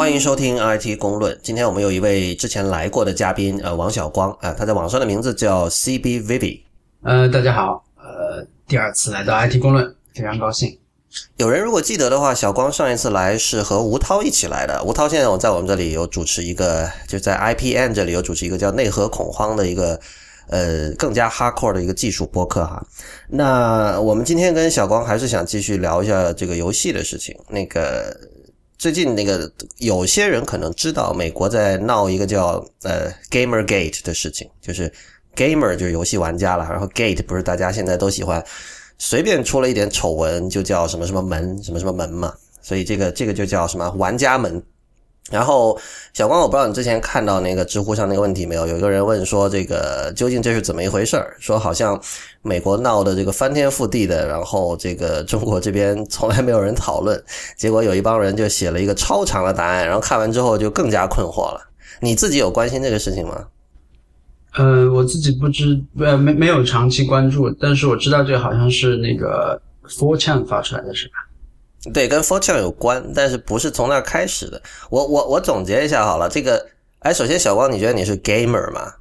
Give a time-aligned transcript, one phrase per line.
[0.00, 1.38] 欢迎收听 IT 公论。
[1.42, 6.62] 今天我们有一位之前来过的嘉宾，呃，王小光啊，他在网上的名字叫 CB Vivi。
[7.02, 10.78] 呃，大家好，呃，第二次来到 IT 公论，非常高兴。
[11.36, 14.82] 有人如果记得的话，小光上一次来是和吴涛一起来的。
[14.82, 20.00] 吴涛现在我在我们这里有主持一个，就在 IPN 这里有主持一个叫内核恐慌的一个。
[20.48, 22.84] 呃，更加 hardcore 的一个技术播客哈。
[23.28, 27.32] 那我们今天跟小光还是想继续聊一下这个游戏的事情。
[27.50, 28.12] 那个
[28.80, 34.90] 最近那个有些人可能知道，美国在闹一个叫呃 Gamer Gate 的事情，就是
[35.36, 38.42] Gamer 就是游戏玩家了，然后 Gate 不是大家现在都喜欢
[38.96, 44.62] 随便出了一点丑闻就叫什么什么门什么什么门嘛，所以这个这个就叫什么玩家门。
[45.30, 45.78] 然后，
[46.12, 48.66] 小光，我不知道你之前看到那个知乎上那个问题没有？
[48.66, 51.36] 有一个人问说，这个究竟这是怎么一回事儿？
[51.38, 51.98] 说好像
[52.42, 57.22] 美国闹的这个翻天覆地的，然后这个中国这边从来没有人讨论，
[57.56, 61.60] 结果有一帮人就写了一个超长的答案，然后看完之后就更加困惑了。
[62.00, 63.46] 你自己有关心这个事情吗？
[64.56, 71.12] 呃，我自己不知呃没没有长期关注，但是我知道这好像是那个 Four Chan 发出来的是吧？
[71.94, 74.60] 对，跟 Fortune 有关，但是不是从那儿开始的。
[74.90, 78.96] 我我我总结一下好了，这个，哎，首先小光，你觉得你是 gamer 吗？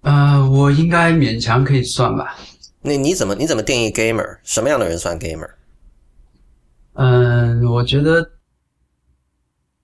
[0.00, 2.38] 呃，我应该勉强可以算吧。
[2.80, 4.38] 那你怎么你怎么定义 gamer？
[4.42, 5.50] 什么样的人算 gamer？
[6.94, 8.30] 嗯，我觉得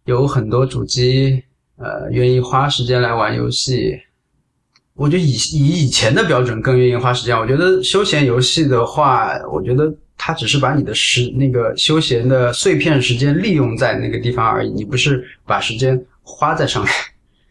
[0.07, 1.45] 有很多主机，
[1.77, 4.01] 呃，愿意花时间来玩游戏。
[4.95, 7.39] 我觉得以以以前的标准更愿意花时间。
[7.39, 9.95] 我觉得休闲游戏的话，我觉得。
[10.17, 16.93] 它只是把你的时那个休闲的碎片时间利用在那个地方而已，你不是把时间花在上面。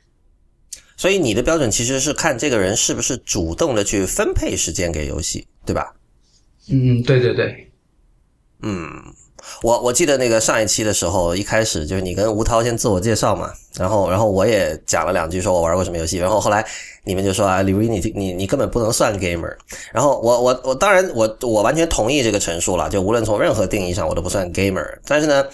[0.97, 5.93] 所以你的标准其实是看这个人是不是主动的去分配时间给游戏，对吧？
[6.69, 7.71] 嗯，对对对，
[8.61, 9.13] 嗯。
[9.61, 16.65] 我我记得那个上一期的时候，一开始就是你跟吴涛先自我介绍嘛，然后然后我也讲了两句，说我玩过什么游戏，然后后来
[17.03, 19.55] 你们就说啊，李如一你你你根本不能算 gamer，
[19.91, 25.45] 然后我我我当然我我完全同意这个陈述了，就无论从任何定义上我都不算 gamer，但是呢。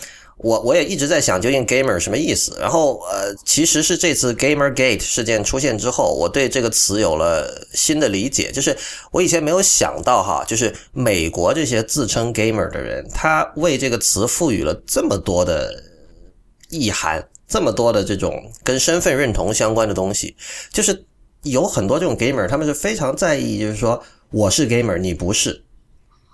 [0.44, 8.75] 我我也一直在想究竟 gamer 什么意思，然后呃，其实是这次 gamer gate 事件出现之后，我对这个词有了新的理解，就是
[9.12, 15.72] 我以前没有想到哈，就是美国这些自称 gamer 的人，他为这个词赋予了这么多的
[16.69, 20.35] 意涵，这么多的这种跟身份认同相关的东西，
[20.73, 21.06] 就是
[21.44, 25.63] 有很多这种 gamer，他们是非常在意，就是说我是 gamer，你不是。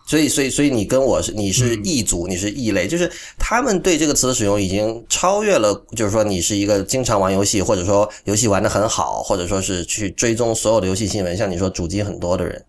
[0.08, 12.64] 所以，所以，所以你跟我是你是异族，你是异类，就是他们对这个词的使用已经超越了，就是说你是一个经常玩游戏，或者说游戏玩的很好，或者说是去追踪所有的游戏新闻，像你说主机很多的人。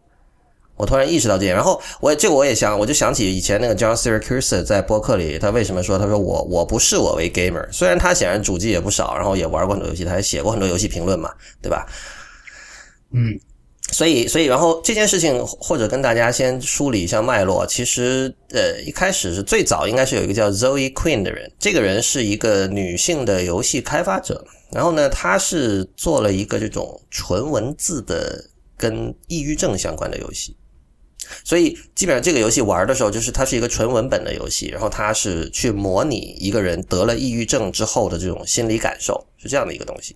[0.76, 11.30] 我突然意识到这点，然后我这个我也想，我就想起以前那个 John Siracusa 在播客里，他为什么说他说我我不视我为 gamer，虽然他显然主机也不少，然后也玩过很多游戏，他还写过很多游戏评论嘛，
[11.62, 11.86] 对吧？
[13.12, 13.38] 嗯。
[13.98, 17.66] 所以，所以，然后这件事情，或者跟大家先梳理一下脉络。
[17.66, 24.46] 其实，呃，一开始是最早应该是有一个叫 Zoe Queen 的人，这个人是一个女性的游戏开发者。
[24.70, 28.40] 然后呢，她是做了一个这种纯文字的
[28.76, 30.56] 跟抑郁症相关的游戏。
[31.42, 40.14] 所以，基本上这个游戏玩的时候，就是它是一个纯文本的游戏，然后它是去模拟一个人得了抑郁症之后的这种心理感受，是这样的一个东西。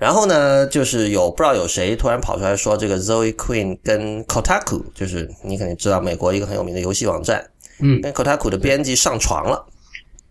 [0.00, 7.46] 然后呢，就是有不知道有谁突然跑出来说，这个 Zoe Queen 跟 Kotaku，就是你肯定知道美国一个很有名的游戏网站，
[7.80, 9.62] 嗯，跟 Kotaku 的编辑上床了。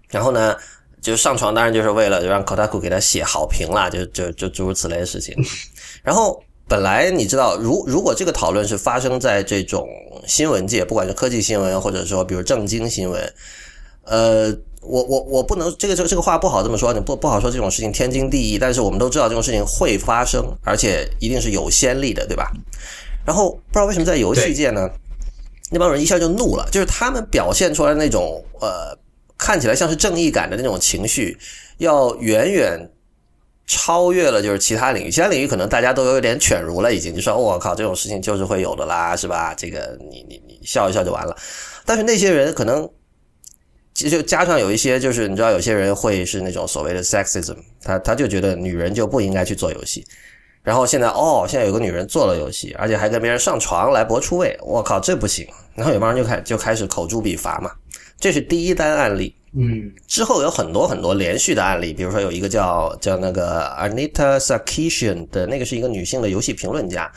[0.09, 0.57] 然后呢，
[0.99, 5.35] 就上床当然就是为了让 Kotaku 给他写好评啦，就就就诸如此类的事情。
[6.01, 9.87] 然后本来你知道，如如果这个讨论是发生在这种
[10.25, 13.33] 新闻界，不管是科技新闻，或者说比如正经新闻，
[14.05, 14.51] 呃。
[14.81, 22.51] 我我我不能这个这个这个话不好这么说，你不不好说这种事情天经地义，但是我们都知道这种事情会发生，而且一定是有先例的，对吧？
[23.25, 24.89] 然后不知道为什么在游戏界呢，
[25.69, 28.97] 那帮人一下就怒了，就是他们表现出来那种呃
[29.37, 31.37] 看起来像是正义感的那种情绪，
[31.79, 32.89] 要远远
[33.67, 39.53] 超越了就是其他领域，其他领域可能大家都有点犬儒了，已经就说我靠这种事情就是会有的啦，是吧？
[39.53, 41.35] 这个你你你笑一笑就完了，
[41.85, 42.89] 但是那些人可能。
[44.07, 50.05] 就加上有一些，就是你知道，有些人会是那种所谓的 sexism，他他就觉得女人就不应该去做游戏。
[50.61, 55.47] 然后现在哦，现在有个女人做了游戏，而且还跟别人上床来博出位，我靠，这不行。
[55.73, 57.71] 然后有帮人就开就开始口诛笔伐嘛。
[58.19, 59.33] 这是第一单案例。
[59.57, 67.11] 嗯，之后有很多很多连续的案例，比如说有一个叫叫那个 Anita Sarkeesian 的那个是一个女性的游戏评论家，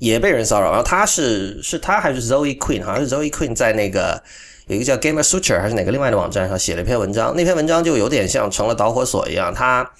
[0.00, 0.70] 也被人骚扰。
[0.70, 4.20] 然后她是是她还是 Zoe Queen，好像是 Zoe Queen 在那个。
[4.68, 9.52] 有一个叫 Gamer Suture 还是哪个另外的网站上写了一篇文章，那篇文章就有点像成了导火索一样。
[9.52, 9.90] 他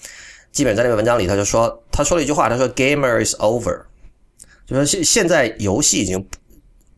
[0.51, 3.81] 基本在那篇文章里，他就说，他说了一句话，他说 “Gamer is over”，
[4.67, 6.23] 就说现现在游戏已经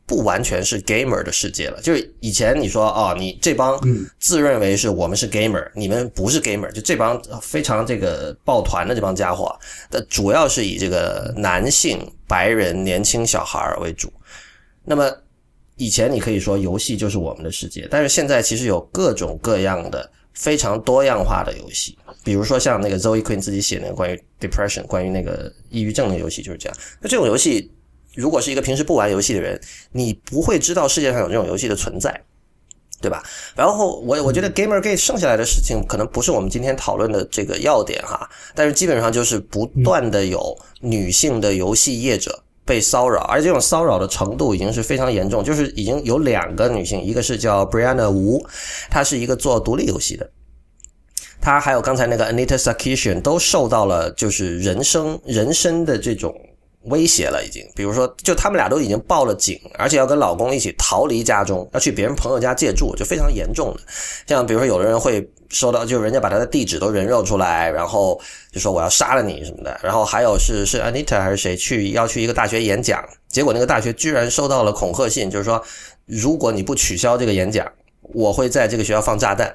[0.06, 1.80] 不完全是 Gamer 的世界了。
[1.82, 3.80] 就是以前你说哦，你这帮
[4.20, 9.58] 自认为是我们是 Gamer，你们不是 Gamer，就这帮非常这个抱团的这帮家伙，
[9.90, 14.12] 的主要是以这个男性、白人、年轻小孩为主。
[14.84, 15.10] 那么
[15.82, 26.78] 以前你可以说游戏就是我们的世界，但是现在其实有各种各样的非常多样化的游戏，比如说像那个 Zoe Quinn 自己写那个关于 depression、关于那个抑郁症的游戏就是这样。
[27.02, 27.72] 那这种游戏，
[28.14, 29.60] 如果是一个平时不玩游戏的人，
[29.92, 32.14] 你不会知道世界上有这种游戏的存在，
[33.02, 33.24] 对吧？
[33.56, 42.44] 然后我我觉得 Gamergate 剩下来的事情可能不是我们今天讨论的这个要点哈，但是基本上就是不断的有女性的游戏业者。
[42.66, 48.46] 被骚扰，而这种骚扰的程度已经是非常严重，就是已经有两个女性，一个是叫 Brianna Wu，
[48.90, 50.30] 她是一个做独立游戏的，
[51.42, 56.34] 她还有刚才那个 Anita Stakishian 都受到了就是人生人生的这种。
[56.86, 63.82] 威胁了，已经，比如说，就他们俩都已经报了警，而且要跟老公一起逃离家中，要去别人朋友家借住，就非常严重的。
[64.26, 68.20] 像比如说，有的人会收到，就人家把他的地址都人肉出来，然后
[68.52, 69.80] 就说我要杀了你什么的。
[69.84, 75.64] 然后还有是是 Anita 还是谁去要去一个大学演讲，结果那个大学居然收到了恐吓信，就是说
[76.06, 79.54] 如果你不取消这个演讲，我会在这个学校放炸弹。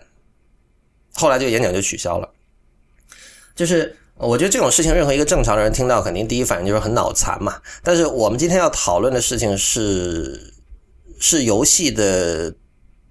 [1.14, 2.28] 后来这个演讲就取消了，
[3.56, 3.96] 就是。
[4.18, 7.60] 我觉得这种事情，任何一个正常的人听到，肯定第一反应就是很脑残嘛。
[7.82, 10.52] 但是我们今天要讨论的事情是，
[11.18, 12.54] 是游戏的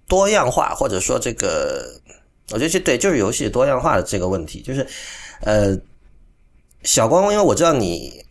[0.07, 1.99] 多样化，或者说这个，
[2.51, 4.85] 我觉得这对就是游戏多样化的这个问题，就是
[5.41, 5.77] 呃，
[6.83, 8.23] 小光，因为我知道你。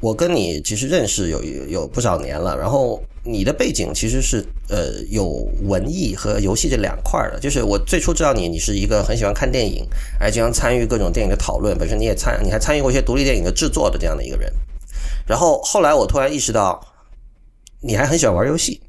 [0.00, 5.26] 我跟你其实认识有有不少年了，然后你的背景其实是呃有
[5.62, 7.40] 文艺和游戏这两块的。
[7.40, 9.86] 就是我最初知道你，你是一个很喜欢看电影，
[10.20, 11.76] 还经常参与各种电影的讨论。
[11.76, 14.52] 本身你也参，你还参与过一些独立电影的制作的这样的一个人。
[15.26, 16.80] 然后后来我突然意识到，
[17.80, 18.80] 你还很喜欢玩游戏。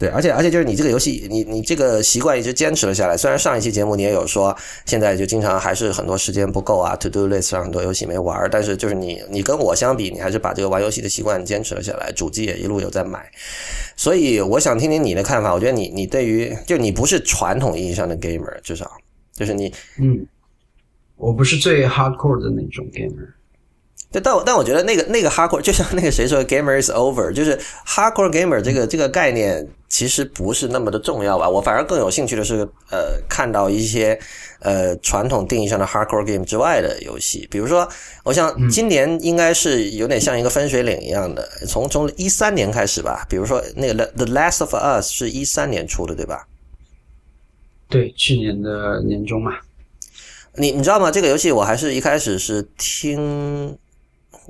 [0.00, 3.14] 对，而且而且就是你这个游戏，你你这个习惯一直坚持了下来。
[3.14, 4.56] 虽然上一期节目你也有说，
[4.86, 8.48] 现在就经常还是很多时间不够啊，to do list 上很多游戏没玩。
[8.50, 13.30] 但是就是你你跟我相比，你还是把这个玩游戏的习惯坚持了下来，主机也一路有在买。
[13.94, 15.52] 所以我想听听你的看法。
[15.52, 18.90] 我觉得你你对于就你不是传统意义上的 gamer，至少
[19.34, 20.26] 就是你嗯，
[21.16, 23.28] 我不是最 hardcore 的那种 gamer。
[24.12, 31.48] 对，但我但我觉得那个那个 hardcore 就像那个谁说 gamer is over，就是 hardcore gamer 这个这个概念其实不是那么的重要吧？
[31.48, 34.18] 我反而更有兴趣的是，呃，看到一些
[34.58, 37.88] 呃传统定义上的 hardcore game 之外的游戏，比如说，
[38.24, 46.48] 我想今年应该是有点像一个分水岭一样的，从从一三年开始吧，比如说那个 The Last of Us 是一三年出的，对吧？
[47.88, 49.52] 对，去年的年中嘛。
[50.56, 51.12] 你你知道吗？
[51.12, 53.78] 这个游戏我还是一开始是听。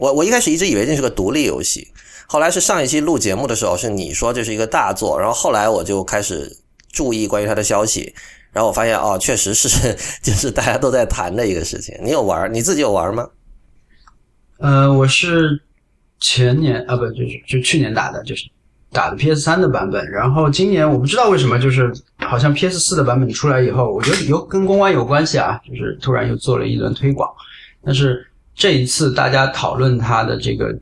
[0.00, 1.87] 我我一开始一直以为这是个独立游戏，
[2.26, 6.50] 后来是上一期录节目的时候是你说这是一个大作，然后后来我就开始
[6.91, 8.14] 注意关于它的消息，
[8.50, 11.94] 然后我发现哦，确实是就是大家都在谈的一个事情。
[12.02, 12.50] 你有玩？
[12.52, 13.29] 你自己有玩吗？
[14.56, 15.61] 呃，我是
[16.19, 18.46] 前年啊，不就是就去年打的，就是
[18.91, 27.29] 打的 PS 三的版本，然后今年我不知道为什么，就是好像 PS 四的版本出来以后，我觉得有跟公关有关系啊，就是突然又做了一轮推广，
[27.84, 28.27] 但是。
[28.54, 30.78] 这一次大家讨论它的这个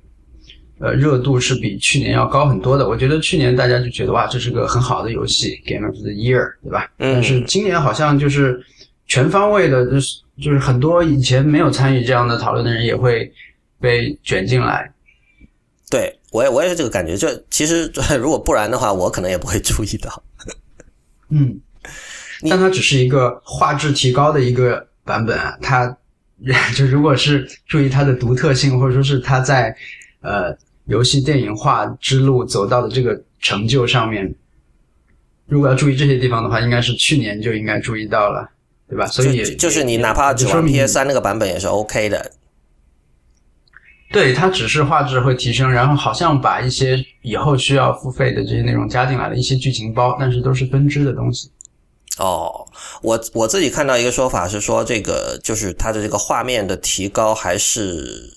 [0.81, 2.89] 呃热度是比去年要高很多的。
[2.89, 6.91] 我觉得去年大家就觉得哇，这是个很好的游戏，Game of the Year，对吧？
[6.99, 7.15] 嗯。
[7.15, 8.61] 但是今年好像就是
[9.07, 13.33] 全方位的，就是就是很多以前没有参与这样的讨论的人也会
[13.81, 14.93] 被卷进来。
[15.91, 17.17] 对我也我也是这个感觉。
[17.17, 20.23] 就其实 如果不然的话，我可能也不会注意到。
[21.29, 21.61] 嗯。
[22.49, 25.97] 但它只是一个画质提高的一个版本啊，它。
[26.77, 29.75] 就如果是注意它的独特性，或者说是它在
[30.21, 34.35] 呃游戏电影化之路走到的这个成就上面，
[35.47, 38.49] 如果要注意这些地方的话，应该是去年就应该注意到了，
[38.89, 39.07] 对吧？
[39.07, 42.33] 所以就是你哪怕只玩 PS 三那个版本也是 OK 的。
[44.11, 51.51] 对，它只是画质会提升，然后好像把一些以后需要付费的这些内容加进来了一些剧情包，但是都是分支的东西。
[52.19, 52.67] 哦，
[53.03, 58.29] 我我自己看到一个说法是说，这个就是它的这个画面的提高还是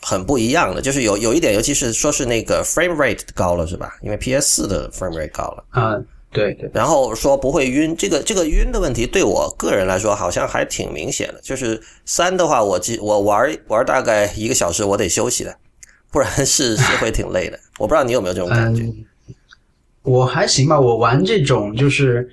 [0.00, 3.96] 很不一样的，就是有有一点，尤其是说是那个 frame rate 高了，是吧？
[4.02, 5.64] 因为 PS 四的 frame rate 高了。
[5.70, 5.94] 啊，
[6.32, 6.70] 对对。
[6.72, 11.40] 然后说不会晕，这个这个晕的问题对我个人来说好像还挺明显的。
[11.42, 15.54] 就是三的话，我记我玩玩大概一个小时，我得休息的，
[16.10, 17.58] 不然是是会挺累的。
[17.78, 18.84] 我不知道你有没有这种感觉。
[20.02, 22.30] 我还行吧，我玩这种就是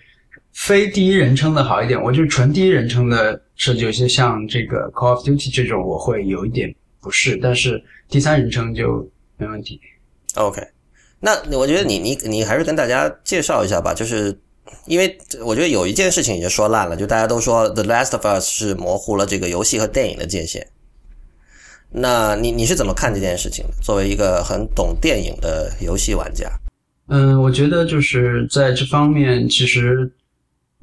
[0.54, 9.80] 非第一人称的好一点，我就纯第一人称的设计游戏，像这个 Call of Duty 这种，我会有一点不适，但是第三人称就没问题。
[10.36, 10.62] OK，
[11.20, 14.36] 那我觉得你你你还是跟大家介绍一下吧，就是
[14.86, 20.68] 因为我觉得有一件事情已经说烂了，就大家都说 The Last of Us 是模糊了这个游戏和电影的界限。
[21.92, 23.74] 那你你是怎么看这件事情的？
[23.84, 26.50] 作为一个很懂电影的游戏玩家。
[27.08, 30.12] 嗯，我觉得就是在这方面，其实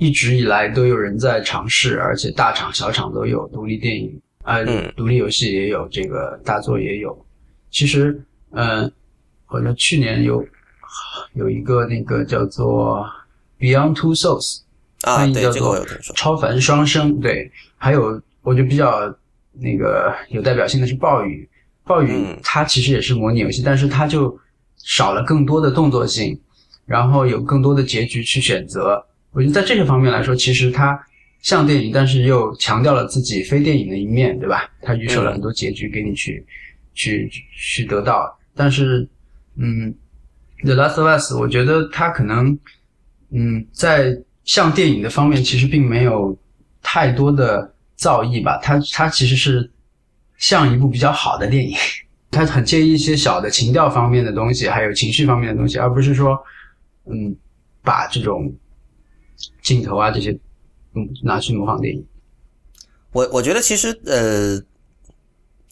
[0.00, 4.58] 一直以来都有人在尝试，而且大厂小厂都有，独立电影啊，
[4.96, 7.16] 独立游戏也有，这个大作也有。
[7.70, 8.90] 其实，嗯，
[9.44, 10.44] 好像去年有
[11.34, 13.06] 有一个那个叫做
[13.62, 14.58] 《Beyond Two Souls》，
[15.08, 16.16] 啊，对，这个我有听说。
[16.16, 19.14] 超凡双生，对，还有我觉得比较
[19.52, 21.48] 那个有代表性的是《暴雨》，
[21.88, 22.10] 《暴雨》
[22.42, 24.36] 它其实也是模拟游戏，但是它就。
[24.82, 26.40] 少了更多的动作性，
[26.86, 29.04] 然后有更多的结局去选择。
[29.32, 30.98] 我觉得在这些方面来说，其实它
[31.40, 34.70] 像电影，但是又强调了自己非电影的一面，对吧？
[34.82, 36.44] 它预设了很多结局给你去
[36.94, 38.38] 去去得到。
[38.54, 39.08] 但是，
[39.56, 39.94] 嗯，
[40.64, 42.58] 《The Last of Us》，我觉得它可能，
[43.30, 46.36] 嗯，在像电影的方面，其实并没有
[46.82, 48.58] 太多的造诣吧。
[48.62, 49.70] 它它其实是
[50.36, 51.76] 像一部比较好的电影。
[52.32, 56.38] 它很介意一些小的情调方面的东西，还有情绪方面的东西，而不是说，
[57.06, 57.34] 嗯，
[57.82, 58.52] 把这种
[59.62, 60.30] 镜头啊这些，
[60.94, 62.06] 嗯，拿去模仿电影。
[63.12, 64.60] 我我觉得其实呃，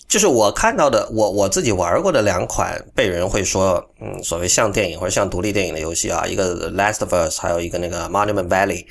[0.08, 8.84] 就是我看到的，我我自己玩过的两款被人会说，嗯，所谓像电影或者像独立电影的游戏啊，一个《Last of Us》，还有一个那个《Monument Valley》。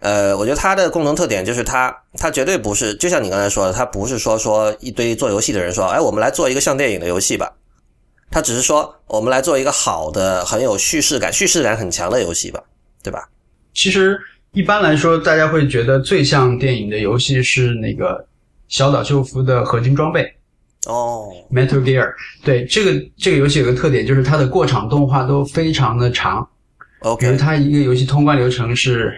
[0.00, 7.54] 呃，我觉得它的共同特点就是它，它绝对不是，就像你刚才说的，它不是说说一堆做游戏的人说，哎，我们来做一个像电影的游戏吧。
[8.30, 12.62] 它只是说，我们来做一个好的、很有叙事感、叙事感很强的游戏吧，
[13.02, 13.28] 对吧？
[13.72, 14.18] 其实
[14.52, 18.26] 一般来说，大家会觉得最像电影的游戏是那个
[18.68, 20.22] 小岛秀夫的《合金装备》
[20.90, 22.06] 哦，《Metal Gear》。
[22.44, 26.48] 对，这个这个游戏有个特点，就是它的过场动画都非常的长。
[27.00, 29.12] OK，比如它一个游戏通关流程是。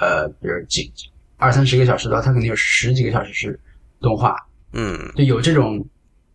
[0.00, 0.90] 呃，比如几
[1.36, 3.60] 二三十个小时的话，它肯定有十几个小时是
[4.00, 4.34] 动画，
[4.72, 5.86] 嗯，就有这种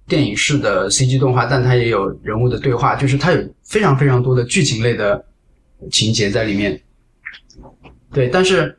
[0.08, 5.26] 电影式的 CG 动画，但它也有人物的对话，就是它有非常非常多的剧情类的
[5.92, 6.80] 情节在里面。
[8.16, 8.76] 对，但是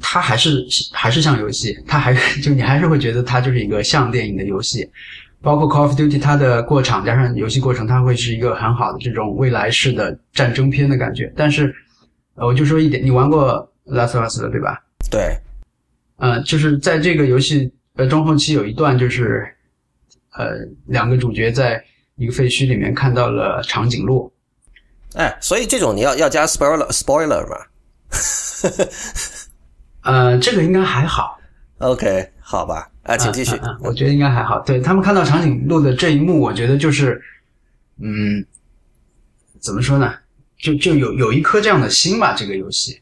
[0.00, 4.90] 它还是还是像游戏，它还 就你还是会觉得它就是一个像电影的游戏。
[5.40, 11.32] 包括 Call of Duty，它的过场加上游戏过程，它会是一个很好的这种未来式的战争片的感觉。
[11.36, 11.72] 但是，
[12.34, 14.82] 呃，我就说一点，你玩过？Last of Us 的对吧？
[15.08, 15.38] 对，
[16.16, 19.46] 嗯，就是在这个游戏呃中后期有一段，就是
[20.32, 21.80] 呃两个主角在
[22.16, 24.32] 一个废墟里面看到了长颈鹿。
[25.14, 27.56] 哎，所以这种你要要加 spoiler spoiler 吗？
[30.02, 31.38] 呃，这个应该还好。
[31.78, 33.58] OK，好吧，啊，请继续。
[33.80, 34.58] 我觉得应该还好。
[34.60, 37.20] 对他们看到长颈鹿的这一幕，我觉得就是，
[38.02, 38.44] 嗯，
[39.60, 40.12] 怎么说呢？
[40.58, 43.00] 就就有有一颗这样的心吧，这个游戏。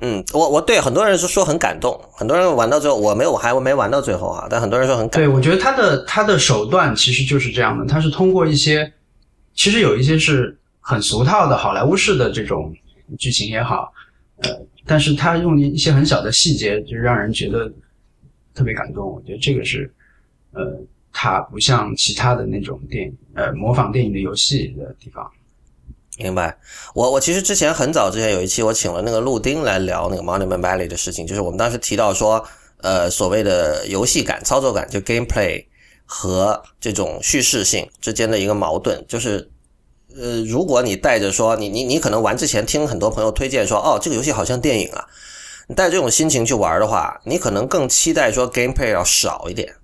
[0.00, 4.46] 嗯，我我对很多人是说很感动，很多人玩到最后，我没有，我还没玩到最后啊。
[4.48, 5.22] 但很多人说很感动。
[5.22, 8.92] 对，我觉得他的他的手段其实就是这样的，他是通过一些，
[9.54, 12.72] 其实有一些是很俗套的好莱坞式的这种
[13.18, 13.91] 剧情也好，
[14.42, 17.72] 呃，但是他用一些很小的细节，就让人觉得
[18.54, 19.12] 特别感动。
[19.12, 19.92] 我觉得这个是，
[20.52, 20.80] 呃，
[21.12, 25.30] 他不像其他的那种电影，呃，模仿电影的游戏的地方。
[26.18, 26.56] 明白，
[26.94, 32.44] 我我其实之前很早之前有一期我请了那个陆丁来聊那个 Monument Valley 的事情，就是我们当时提到说，
[32.82, 35.64] 呃，所谓的游戏感、操作感，就 gameplay
[36.04, 39.50] 和这种叙事性之间的一个矛盾，就是，
[40.16, 45.06] 呃，如果你带着说你你你可能玩之前听很多朋友推荐说，哦，这个游戏好像电影啊，
[45.68, 49.74] 你带这种心情去玩的话，你可能更期待说 gameplay 要少一点。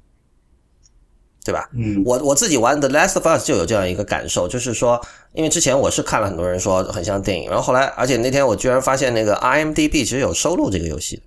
[1.45, 1.67] 对吧？
[1.73, 5.01] 嗯，我我自己玩《The Last of Us》就有这样一个感受，就是说，
[5.33, 11.23] 因为之前我是看了很多人说很像电影，然后后来，而且那天我居然发现那个 IMDB 其实有收录这个游戏，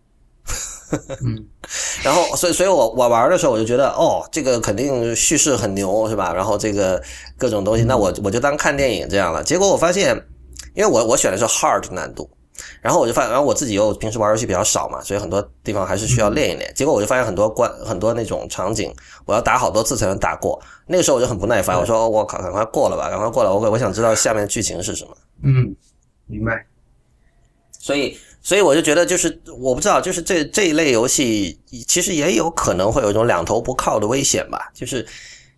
[1.24, 1.46] 嗯，
[2.04, 6.34] 然后所以所以我我玩的时候我就觉得，哦，这个肯定叙事很牛，是吧？
[6.34, 7.02] 然后这个
[7.38, 9.44] 各种东西，那我我就当看电影这样了。
[9.44, 10.16] 结果我发现，
[10.74, 12.30] 因为我我选的是 Hard 难度。
[12.80, 16.72] 然后我就发现，然后我自己又平时玩游戏比较少嘛，所以很多地方还是需要练一练。
[16.76, 18.94] 结果我就发现很多关很多那种场景，
[19.26, 20.62] 我要打好多次才能打过。
[20.86, 23.52] 那个时候我就很不耐烦，我说：“我靠，赶快过了吧，赶快过了！
[23.52, 25.12] 我我想知道下面剧情是什么。”
[25.44, 25.76] 嗯，
[26.28, 26.64] 明白。
[27.80, 34.72] 所以，所以我就觉得，就是我不知道，就是这这一类游戏，其实也有可能会有一种两头不靠的危险吧。
[34.74, 35.06] 就是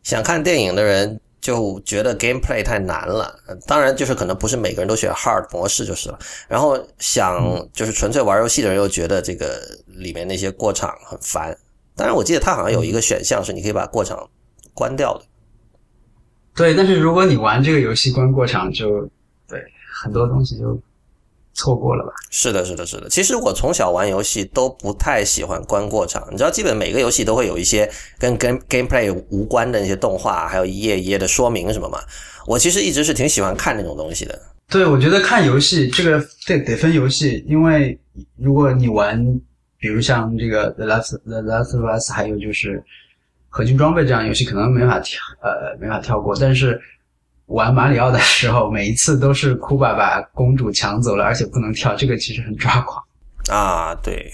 [0.03, 1.19] 想看电影的人。
[1.43, 3.37] 就觉得 gameplay 太难了。
[3.67, 6.17] 当然，就是可能不是每个人都选 hard 模式就是了。
[6.47, 11.53] 然后想就是纯粹玩游戏的人又觉得这个里面那些过场很烦。
[11.97, 14.25] 当然，我记得它好像有一个选项是你可以把过场
[14.73, 15.25] 关掉的。
[16.55, 19.01] 对，但是如果你玩这个游戏关过场，就
[19.45, 19.61] 对
[20.01, 20.79] 很多东西就。
[21.53, 22.11] 错过了吧？
[22.29, 23.07] 是的，是的，是的。
[23.07, 26.27] 其实我从小玩游戏都不太喜欢关过场。
[26.31, 31.99] 你知道，基本每个游戏都会有一些跟跟 gameplay 无关的那些动画，还有一页一页的说明什么嘛。
[32.47, 34.39] 我其实一直是挺喜欢看那种东西的。
[34.69, 37.99] 对，我觉得看游戏这个得得分游戏，因为
[38.37, 39.23] 如果你玩，
[39.77, 42.83] 比如像这个 The Last The Last of Us，还有就是
[43.49, 46.81] 合金装备这样游戏，可能没法跳，呃，没法跳过，但是。
[47.53, 53.03] 玩马里奥的时候，每一次都是库巴把公主抢走了，而且不能跳，这个其实很抓狂
[53.49, 53.93] 啊！
[54.01, 54.31] 对，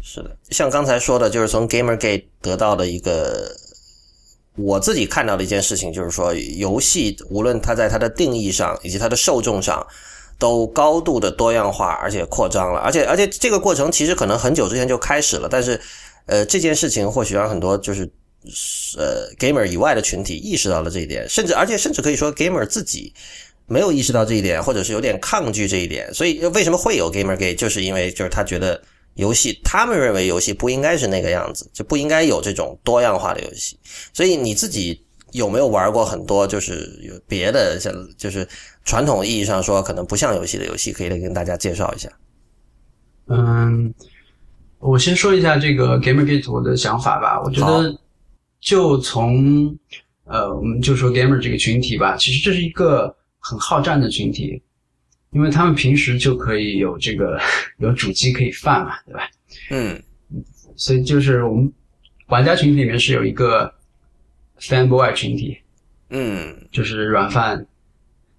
[0.00, 3.46] 是的，像刚才说的，就是从 GamerGate 得到的一个
[4.56, 9.86] 我自己看到的一件事情，就是说，游戏无论它在它的定义上以及它的受众上，
[10.38, 15.78] 都高度的多样化，而且扩张了，而且而且这个过程其实可能很久之前就开始了，但是
[16.24, 18.10] 呃，这件事情或许让很多就是。
[18.96, 23.12] 呃，gamer 以外的群体意识到了这一点，甚至而且甚至可以说，gamer 自己
[23.66, 26.12] 没有意识到这一点，或者是有点抗拒这一点。
[26.14, 28.80] 所以为什么会有 gamer gay，就是因为就是他觉得
[29.14, 33.78] 游戏，他们认为游戏不应该是那个样子，就不应该有这种多样化的游戏。
[34.14, 38.48] 所以你自己有没有玩过很多就是有别的像就是
[38.84, 42.08] 传统意义上说可能不像游戏的游戏，可以来跟大家介绍一下？
[43.28, 43.92] 嗯，
[44.78, 47.94] 我先说一下这个 gamer gate 我的想法吧，我觉得。
[48.60, 49.74] 就从，
[50.24, 54.60] 呃，我们就说 gamer 这个群体吧，其实这是一个很好战的群体，
[55.32, 57.40] 因为他们平时就可以有这个
[57.80, 59.30] 有主机可以放嘛，对吧？
[59.70, 60.02] 嗯，
[60.76, 61.72] 所以就是我们
[62.28, 63.72] 玩家群体里面是有一个
[64.58, 65.56] fanboy 群体，
[66.10, 67.66] 嗯，就是软饭、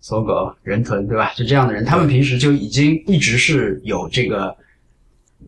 [0.02, 1.34] 搜狗、人豚，对吧？
[1.34, 4.56] 就这样的人，他们平时就已经一直是有这个，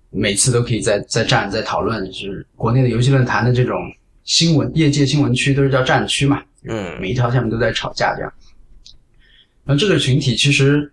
[0.10, 3.80] 每次都可以在在站在讨论，就是国内的游戏论坛的这种。
[4.24, 8.34] 新闻业界新闻区都是叫战区嘛，嗯，每一条下面都在吵架这样。
[9.66, 10.92] 然后这个群体其实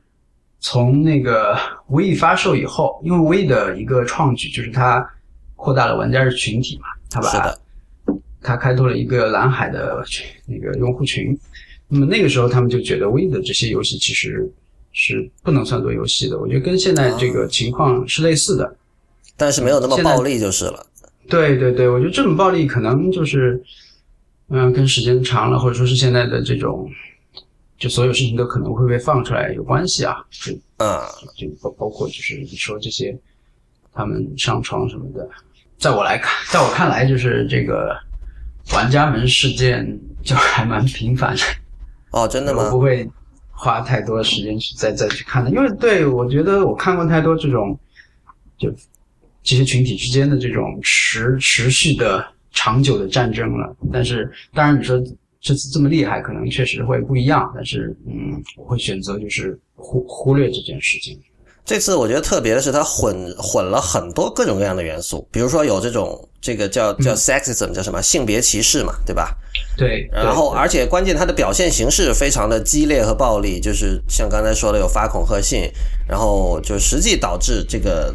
[0.60, 5.08] 从那个 We 发售以后，因为 We 的一个创举就是它
[5.56, 7.54] 扩大了玩家的群体嘛，它把
[8.42, 10.04] 它开拓了一个蓝海的
[10.46, 11.38] 那个用户群。
[11.88, 14.48] 那么那个时候他们就觉得 We 的这些游戏其实
[14.92, 16.38] 是不能算作游戏的。
[16.38, 18.76] 我觉得跟现在这个情况是类似的，
[19.36, 20.86] 但是没有那么暴力就是了。
[21.28, 23.62] 对对对，我觉得这种暴力可能就是，
[24.48, 26.90] 嗯，跟时间长了，或者说是现在的这种，
[27.78, 30.16] 就所有事情都可能会被放出来有关系啊。
[30.30, 30.52] 就
[30.85, 31.06] 啊，
[31.37, 33.16] 就包包括就是你说这些，
[33.92, 35.28] 他们上床什么的，
[35.78, 37.96] 在我来看，在我看来，就是这个
[38.74, 41.42] 玩家门事件就还蛮频繁的。
[42.11, 42.64] 哦，真的吗？
[42.64, 43.09] 我不会
[43.52, 47.78] 花太多时间去再再去看的，因为对我觉得我看过太多这种，
[48.59, 48.74] 就。
[49.42, 55.03] 这些群体之间的这种持持续的长久的战争了，但是当然你说
[55.40, 61.18] 这次这么厉害，可能确实会不一样，但是嗯，我会选择就是忽忽略这件事情。
[61.64, 69.37] 这次我觉得特别的是，它混混了很多各种各样的元素，比如说有这种这个叫叫 sexism，叫什么性别歧视嘛，对吧？
[69.77, 70.09] 对。
[70.11, 75.70] 然后而且关键它的表现形式非常的激烈和暴力，就是像刚才说的有发恐吓信，
[76.09, 78.12] 然后就实际导致这个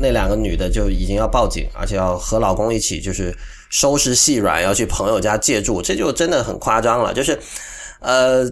[0.00, 3.32] 那两个女的就已经要报警，而且要和老公一起就是
[3.70, 7.14] 收拾细软，要去朋友家借住，这就真的很夸张了。
[7.14, 7.38] 就是
[8.00, 8.42] 呃，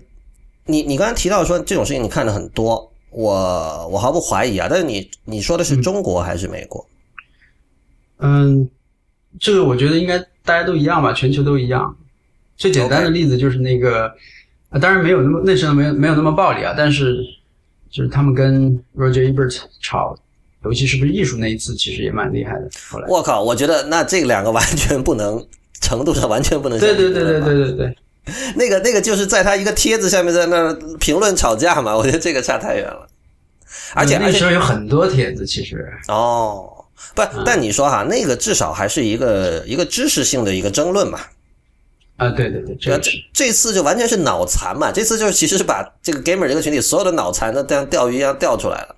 [0.66, 2.92] 你你刚才提到说这种事情你看的很多。
[3.14, 6.84] 我我毫不怀疑啊，但是你你说的是中国还是美国？
[8.18, 8.68] 嗯，
[9.38, 11.96] 这个我觉得应该大家都一样吧，全球都一样。
[12.56, 14.12] 最简单的例子就是那个，
[14.80, 17.16] 当然没有那么那时候没有没有那么暴力啊，但是
[17.90, 20.16] 就是他们跟 Roger Ebert 吵
[20.64, 22.68] 尤其是不是艺术那一次，其实也蛮厉害的。
[22.90, 25.44] 后来我靠，我觉得那这两个完全不能
[25.80, 27.96] 程度上完全不能对对对对对对对。
[28.56, 33.06] 那个那个就是在他一个帖子下面在那评论吵架嘛，我觉得这个差太远了。
[33.94, 36.84] 而且那时候有很多帖子，其实哦，
[37.14, 41.20] 不，但你说哈，那个至少还是一个一个知识性的一个争论嘛。
[42.16, 48.96] 啊，对对对，这这这次就完全是脑残嘛，这次就是其实是把这个 gamer 这个群体所有的脑残都像钓鱼一样钓出来了。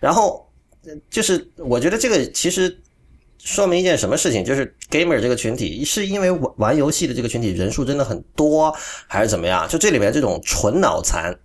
[0.00, 0.48] 然后
[1.10, 2.78] 就是我觉得这个其实。
[3.44, 4.44] 说明一件什么事情？
[4.44, 8.72] 就是 gamer 这个群体是因为玩玩游戏的这个群体人数真的很多，
[9.08, 9.66] 还是怎么样？
[9.68, 11.36] 就这里面这种纯脑残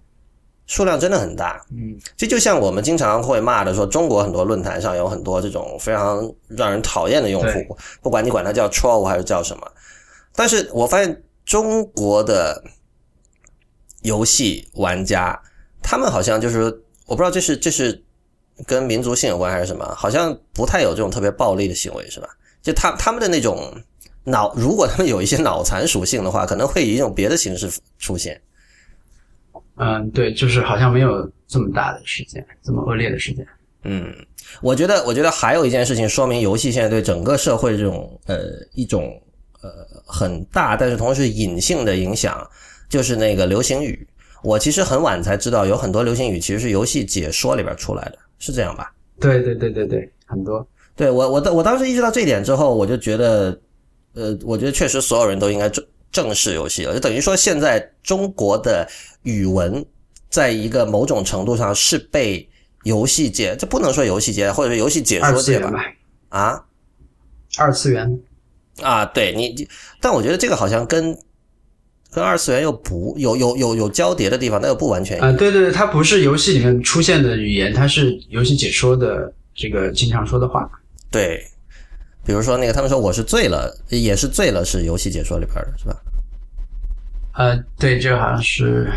[0.68, 1.66] 数量真的很大。
[1.72, 9.72] 嗯，这就像我们经常会骂的说，中国很多论坛上有很多这种非常让人讨厌的用户，不管你管他叫 troll 还是叫什么。
[10.36, 12.64] 但是我发现中国的
[14.04, 15.42] 游戏玩家，
[15.82, 16.66] 他们好像就是
[17.08, 18.04] 我不知道这是这是
[18.66, 22.28] 跟民族性有关还是什么，好像不太有这种特别暴力的行为，是吧？
[22.62, 23.72] 就他他们的那种
[24.24, 28.42] 脑，如果他们有一些脑残属性的话，可能会以一种别的形式出现。
[29.76, 33.46] 嗯，对，就是好像没有这么大的事件，这么恶劣的事件。
[33.84, 34.12] 嗯，
[34.62, 39.22] 我觉得，我觉得还有一件事情说明游戏现在对整个社会这种呃一种
[39.62, 39.70] 呃
[40.06, 42.46] 很大，但是同时隐性的影响，
[42.90, 44.06] 就是那个流行语。
[44.44, 48.94] 我其实很晚才知道，有很多流行语其实是游戏解说里边出来的，是这样吧？
[49.20, 50.66] 对对对对对，很多。
[50.96, 53.60] 对我我我当时意识到这一点之后，我就觉得，
[54.14, 58.88] 呃，我觉得确实所有人都应该正正视游戏了，就等于说现在中国的
[59.24, 59.86] 语文
[60.30, 62.48] 在一个某种程度上是被。
[62.84, 65.74] 游戏界，这不能说游戏界，或者是游戏解说界吧？
[66.30, 66.64] 啊，
[67.58, 68.22] 二次元
[68.82, 69.68] 啊，对你，
[70.00, 71.18] 但我觉得这个好像跟
[72.12, 75.32] 跟二次元又不有有有有交叠的地方，但又不完全啊。
[75.34, 80.70] 对对对，它不是游戏里面出现的语言，它是游戏解说的这个经常说的话。
[81.12, 81.44] 对，
[82.26, 85.96] 比如说那个他们说我是醉了，也是醉了，是游戏解说里边的是吧？
[87.36, 88.92] 呃，对，这个好像是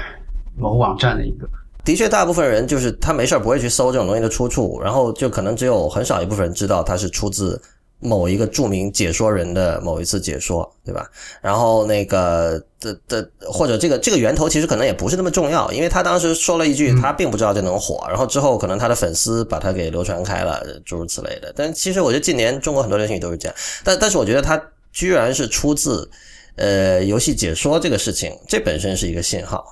[0.57, 1.49] 某网站的一个。
[1.85, 7.61] 的确，大部分人就是他没事不会去搜这种东西的出处，然后就可能只有很少一部分人知道它是出自
[8.01, 11.09] 某一个著名解说人的某一次解说，对吧？
[11.41, 21.53] 然后那个的的或者这个这个源头其实可能也不是那么重要，因为他当时说了一句，他并不知道这能火，然后之后可能他的粉丝把他给流传开了，诸如此类的。
[21.55, 24.61] 但其实我觉得近年中国很多流行语都是这样，但但是我觉得他
[24.93, 26.11] 居然是出自
[26.57, 29.65] 呃游戏解说这个事情，这本身是一个信号。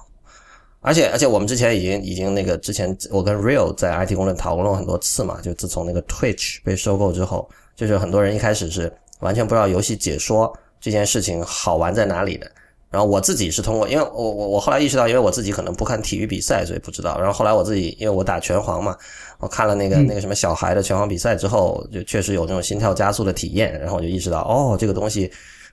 [0.80, 5.40] 而且而且，我们之前已经已经那个之前，我跟 Real 在 IT 公论讨论了很多次嘛。
[5.42, 12.50] 就自从那个 Twitch 被收购之后，就是很多人一开始是完全不知道游戏解说这件事情好玩在哪里的。
[12.90, 17.16] 然后我自己是通过，因为我我我后来意识到，因为我自己可能不看体育比赛，所以不知道。
[17.18, 18.96] 然后后来我自己，因为我打拳皇嘛，
[19.38, 23.78] 我看了那个那个什么小孩的拳皇比赛之后，就确实有那种心跳加速的体验。
[23.78, 25.30] 然后我就意识到，哦，这个东西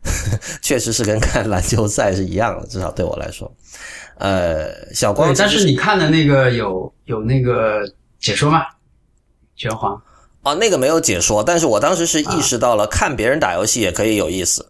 [0.61, 3.49] 确实是跟看篮球赛是一样的，至少对我来说。
[4.17, 7.89] 呃，小光，但是你看的那个有有那个
[8.19, 8.61] 解说吗？
[9.55, 10.01] 拳皇
[10.45, 14.65] 哦，那个没有解说，但是我当时是意识到了，看别人打游戏也可以有意思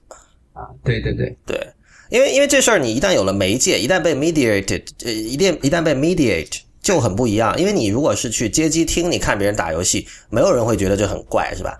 [0.53, 0.63] 啊。
[0.83, 1.67] 对对对对，
[2.09, 7.55] 因为因为这事儿，你一旦有了媒介，一旦被 mediated，呃，一定一旦被 mediate 就很不一样。
[7.59, 11.77] 因为你如果是去街机厅，你看别人打游戏，没有人会觉得这很怪，是吧？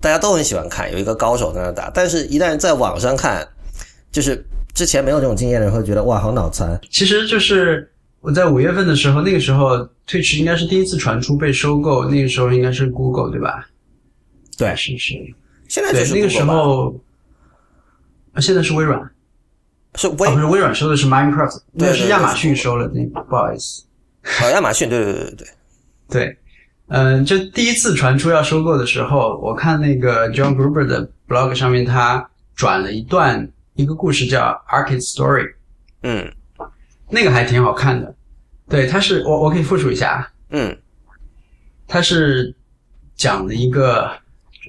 [0.00, 1.90] 大家都很喜欢看，有一个高手在那打。
[1.90, 3.48] 但是，一旦在网上看，
[4.12, 4.44] 就是。
[4.72, 6.80] 之前没有这种经验的人会觉得哇，好脑残。
[6.90, 7.89] 其实就是
[8.20, 13.66] 我在五月份的时候，那个时候 Twitch 应该是第一次传出被收购，那个时候应该是 Google 对吧？
[14.58, 15.14] 对，是是。
[15.68, 16.98] 现在就是那个时候，
[18.38, 19.10] 现在是微软，
[19.94, 23.84] 是微不是微软收的是 Minecraft，那是亚马逊收了那个，不好意思。
[24.42, 25.48] 哦，亚马逊，对对对对对。
[26.08, 26.38] 对，
[26.88, 33.50] 嗯，就第一次传出要收购的时候，我看那个 John Gruber 的 blog 上面，他转了一段。
[33.74, 35.42] 一个故事叫《Arcade Story》，
[36.02, 36.30] 嗯，
[37.10, 38.14] 那个还挺好看的。
[38.68, 40.76] 对，它是我我可以复述一下，嗯，
[41.88, 42.54] 它是
[43.16, 44.10] 讲的一个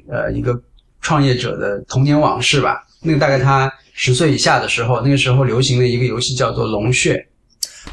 [0.09, 0.59] 呃一个
[1.01, 2.83] 创业者的童年往事吧。
[3.03, 7.27] 那个大概他十岁以下的时候，那个时候流行的一个游戏叫做《龙穴》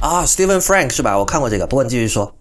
[0.07, 1.17] 啊，Steven Frank 是吧？
[1.19, 2.35] 我看过这个，不过你继续说。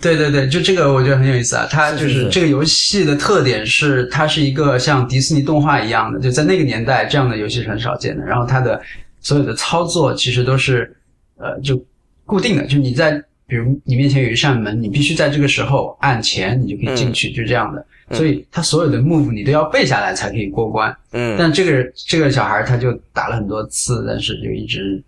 [0.00, 1.68] 对对对，就这个我觉得很有意思啊。
[1.70, 8.24] 它就是这个游戏的特点是，它是一个像迪士尼动画一样的，就在那个年代这样的游戏是很少见的。
[8.24, 8.80] 然后它的
[9.20, 10.96] 所有的操作其实都是
[11.40, 11.82] 呃就
[12.24, 13.12] 固定的，就你在
[13.46, 17.84] 比如你面前有一扇门，你必须在这个时候按前，你就可以进去，就这样的。
[18.12, 20.96] 所以他所有的 move 你都要背下来才可以过关。
[21.12, 21.36] 嗯。
[21.38, 25.02] 但这个这个小孩他就打了很多次，但是就一直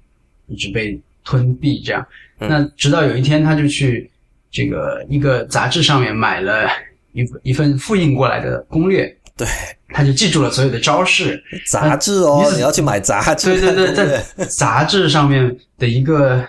[0.47, 2.05] 一直被吞闭这样。
[2.39, 4.09] 那直到有一天他就去。
[4.55, 6.69] 这个一个杂志上面买了
[7.15, 9.47] 一一份复印过来的攻略，对，
[9.89, 11.43] 他就记住了所有的招式。
[11.71, 13.61] 杂志哦，你要去买杂志？
[13.61, 16.47] 对对对，在杂志上面的一个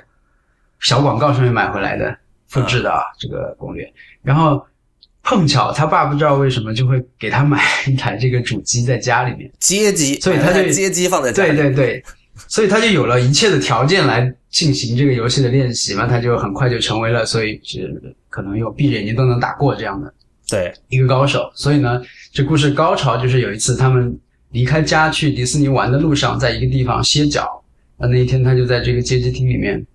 [0.80, 2.16] 小广告上面买回来的
[2.48, 3.92] 复制的啊，这个攻略。
[4.22, 4.66] 然后
[5.24, 12.04] 碰巧他爸不知道为什么就会给他买一台这个主机在家里面，街机，所以他就街机放在对对对。
[12.48, 17.94] 所以他就有了一切的条件来进行这个游戏的练习嘛，他就很快就成为了，所以是
[18.28, 20.12] 可能有闭着眼睛都能打过这样的
[20.50, 21.52] 对一个高手。
[21.54, 22.02] 所以呢，
[22.34, 24.18] 这故事高潮就是有一次他们
[24.50, 27.64] 离开家去迪士尼玩的路上，在一个地方歇脚。
[27.96, 29.86] 那那一天他就在这个街机厅里面，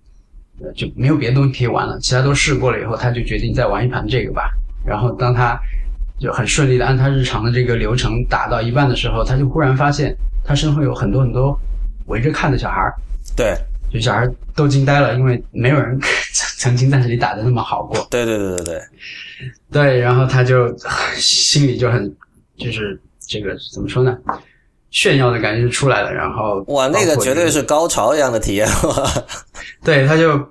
[0.61, 4.49] 呃就没有别的东西可以玩了，其他都试过了以后，他就决定再玩一盘这个吧。
[4.85, 5.59] 然后当他
[6.17, 11.59] 就很顺利的按他日常的这个流程打到一半的时候，他就忽然发现他身后有很多很多。
[12.05, 12.95] 围着看的小孩儿，
[13.35, 13.53] 对，
[13.91, 15.99] 就小孩都惊呆了，因为没有人
[16.57, 18.07] 曾经在这里打的那么好过。
[18.09, 18.81] 对对对对对，
[19.69, 20.73] 对，然后他就
[21.17, 22.11] 心里就很
[22.59, 24.17] 就是这个怎么说呢？
[24.91, 28.67] 炫耀的感觉就出来了，然后哇，那个绝对是高潮一样的体验。
[29.85, 30.43] 对，他就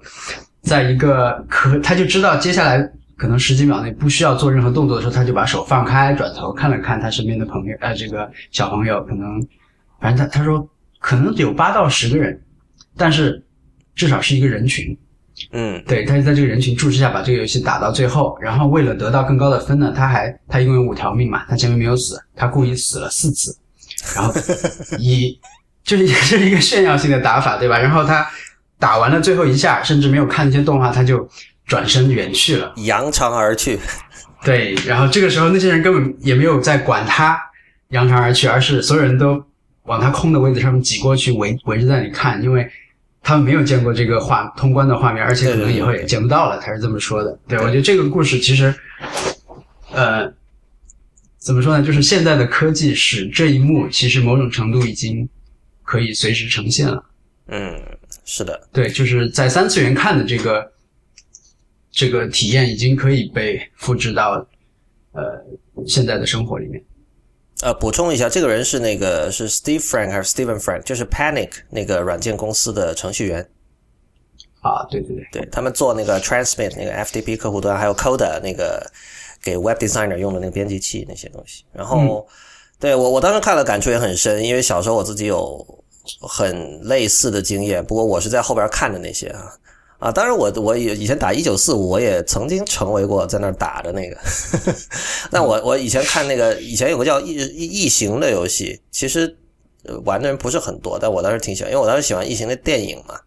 [0.62, 2.78] 在一个可，他就知道接下来
[3.16, 9.44] 可能十几秒内不需要做任何动作的时候，他就把手放开，转头看了看他身边的朋友，呃，这个小朋友，可能
[10.00, 10.68] 反正他他说
[11.00, 12.40] 可能有八到十个人，
[12.96, 13.44] 但是
[13.96, 14.96] 至少是一个人群。
[15.52, 23.56] 嗯，对，他就在这个人群注视下把这个游戏打到最后，然后为了得到更高的分呢，他还他一共有五条命嘛，他前面没有死，他故意死了四次。
[24.14, 24.32] 然后
[24.98, 25.38] 以
[25.84, 27.78] 就是也是一个炫耀性的打法，对吧？
[27.78, 28.26] 然后他
[28.78, 31.28] 打完了最后一下，甚至没有看那些动画，他就
[31.66, 33.78] 转身远去了，扬长而去。
[34.44, 37.36] 对，然后这个时候那些人根本也没有在管他
[37.88, 39.42] 扬长而去，而是所有人都
[39.84, 42.68] 往他空的位置上面挤过去，围围着在那里看，因为
[43.28, 46.58] 他们没有见过这个画通关的画面，而且可能以后也见不到了。
[46.62, 47.38] 他是这么说的。
[47.46, 48.74] 对，我觉得这个故事其实，
[49.92, 50.32] 呃。
[51.38, 51.84] 怎么说呢？
[51.84, 55.26] 就是现在的科技使这一幕其实某种程度已经
[55.82, 57.02] 可以随时呈现了。
[57.46, 57.80] 嗯，
[58.24, 60.72] 是的，对，就是在三次元看的这个
[61.90, 64.46] 这个体验已经可以被复制到
[65.12, 65.22] 呃
[65.86, 66.82] 现在的生活里面。
[67.62, 70.82] 呃，补充一下，这个人是那个是 Steve Frank 还是 Steven Frank？
[70.82, 73.48] 就是 Panic 那个软件公司的程序员。
[74.60, 78.84] 啊，对对对，对他们做那个 Transmit 那个 FTP 客户端，还有 Coda 那个。
[79.40, 82.26] 给 Web Designer 用的那个编辑器那些东西，然后
[82.80, 85.64] 对我我当时看了感触也很深，因为小时候我自己有
[86.20, 89.54] 很类似的经验，不过我是在后边看的那些啊
[89.98, 94.16] 啊，当然我我也以前打一九四五，我也曾经成为过在那儿打的那个，
[95.32, 99.36] 那我我以前看那个以前有个叫异异形的游戏，其实
[100.04, 103.18] 玩的人不是很多，但我当时挺喜欢，因为我当时喜欢异形的电影嘛。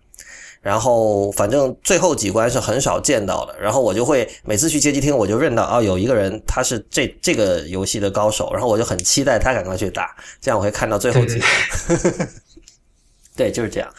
[0.62, 12.30] 然后反正最后几关是很少见到的，然后我就会每次去街机厅，我就认到啊有一个人他是这这个游戏的高手，然后我就很期待他赶快去打，这样我会看到最后几关。
[13.36, 13.92] 对，就是这样。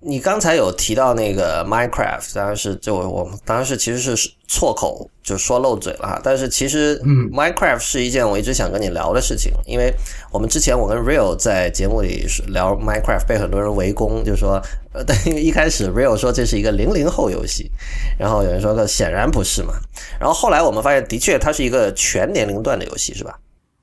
[0.00, 6.20] 你刚才有提到那个 Minecraft，当然是就我们当然是其实是错口就说漏嘴了哈。
[6.22, 9.92] 但是其实，嗯，Minecraft 是一件我一直想跟你聊的事情，因为
[10.30, 17.68] 我们之前我跟 Real 在节目里聊 Minecraft，被很多人围攻，就说，呃， 但一开始 Real 说这是一个零零后游戏，
[18.16, 19.74] 然后有人说那显然不是嘛，
[20.20, 23.36] 然后后来我们发现，的确它是一个全年龄段的游戏，是吧？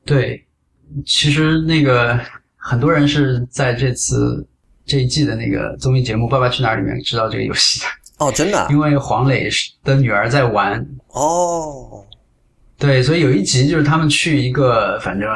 [0.06, 0.46] 对，
[1.06, 2.18] 其实那个
[2.56, 4.48] 很多人是在这次。
[4.86, 7.86] 这一季的那个综艺节目《爸爸去哪儿》里面知道这个游戏的
[8.18, 9.50] 哦，真的， 因为黄磊
[9.84, 12.04] 的女儿在玩哦，
[12.78, 15.28] 对，所以有一集就是他们去一个反正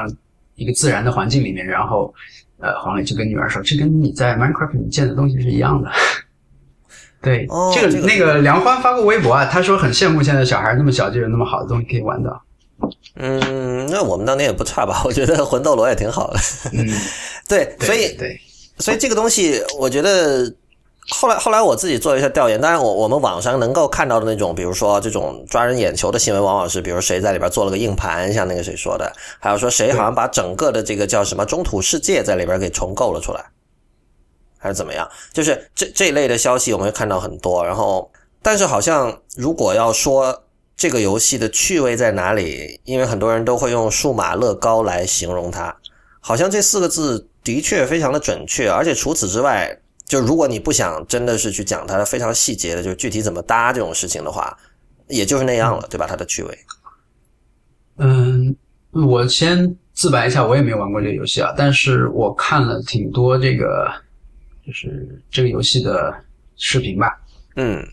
[0.56, 2.14] 一个自然的环境里面，然后
[2.60, 5.90] 呃，黄磊就跟女儿说：“这跟你在 Minecraft 里见的东西是一样的。
[7.22, 12.42] ”对，这个那个梁欢发过微博啊，他说很羡慕现在小孩那么小就有那么好的东西可以玩到。
[13.16, 15.02] 嗯，那我们当年也不差吧？
[15.04, 16.40] 我觉得魂斗罗也挺好的。
[16.74, 16.88] 嗯，
[17.50, 18.40] 对，所以对。
[18.80, 20.52] 所以这个东西，我觉得
[21.10, 22.60] 后来后来我自己做了一下调研。
[22.60, 33.44] 当然，我我们网上能够看到的那种，比如说这种抓人眼球的新闻，往往是比如谁在里边做了个硬盘，像那个谁说的，还有说谁好像把整个的这个叫什么中土世界在里边给重构了出来，
[34.58, 35.10] 还是怎么样？
[35.34, 37.66] 就是这这一类的消息，我们会看到很多。
[37.66, 38.10] 然后，
[38.42, 40.44] 但是好像如果要说
[40.78, 45.76] 这个游戏的趣味在哪里，因为很多人都会用数码乐高来形容它，
[46.22, 47.26] 好像这四个字。
[47.44, 54.56] 的确非常的准确，而且除此之外，就如果你不想真的是去讲它非常细节的，就具体怎么搭这种事情的话，
[55.08, 56.06] 也就是那样了，对吧？
[56.08, 56.58] 它的趣味。
[57.98, 58.56] 嗯，
[58.92, 63.90] 我先自白一下，我也没有玩过这个游戏啊，但是我看了挺多这个，
[64.66, 66.14] 就是这个游戏的
[66.58, 67.18] 视频吧。
[67.56, 67.84] 嗯，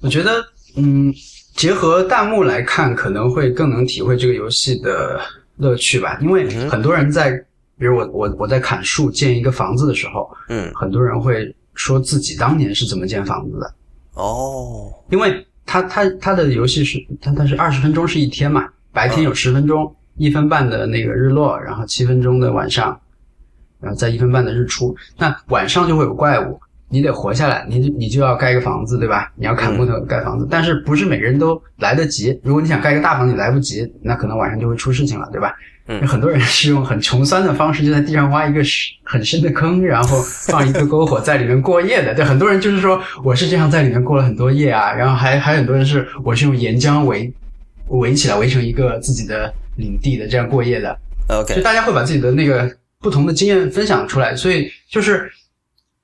[0.00, 0.44] 我觉得，
[0.76, 1.12] 嗯，
[1.54, 5.20] 结合弹幕来看，可能会更能体会这个游戏的
[5.56, 7.44] 乐趣吧，因为很多人在。
[7.80, 13.74] 比如我我我在砍树建一个房子的时候，嗯，很多人会说自己当年是怎么建房子的，
[14.12, 23.00] 哦，因为他他他的游戏是他他是二十分钟是一天嘛，白天有十分钟，一分半的那个日落，然后七分钟的晚上，
[23.80, 29.32] 然后在一分半的日出，那晚上就会有怪物，你得活下来，你你就要盖一个房子，对吧？
[29.36, 35.54] 你要砍木头盖房子，但是不是每个人都来得及，如果你想盖一个大房子，你来不及，那可能晚上就会出事情了，对吧？
[35.92, 38.62] 嗯，很多人是用很穷酸的方式，就在地上挖一个
[39.02, 42.14] 很深的坑，然后放一个篝火在里面过夜的。
[42.14, 44.92] 对，很多人就是说我是这样在里面过了很多夜啊。
[44.92, 47.32] 然后还还有很多人是我是用岩浆围
[47.88, 50.96] 围起来，围成一个自己的领地的，这样过夜的。
[51.26, 55.28] OK，就大家会把自己的那个不同的经验分享出来，所以就是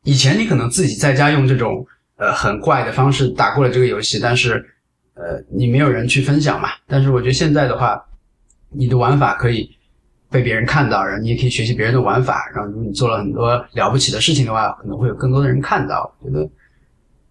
[0.03, 4.55] 以前你可能自己在家用这种呃很怪的方式打过了这个游戏，但是
[5.15, 6.71] 呃你没有人去分享嘛。
[6.89, 8.03] 但是我觉得现在的话，
[8.71, 9.71] 你的玩法可以
[10.31, 12.51] 被别人看到，然后你也可以学习别人的玩法。
[12.55, 16.15] 然后如果你做了很多了不起的事情的话，可能会有更多的人看到。
[16.21, 16.49] 我觉得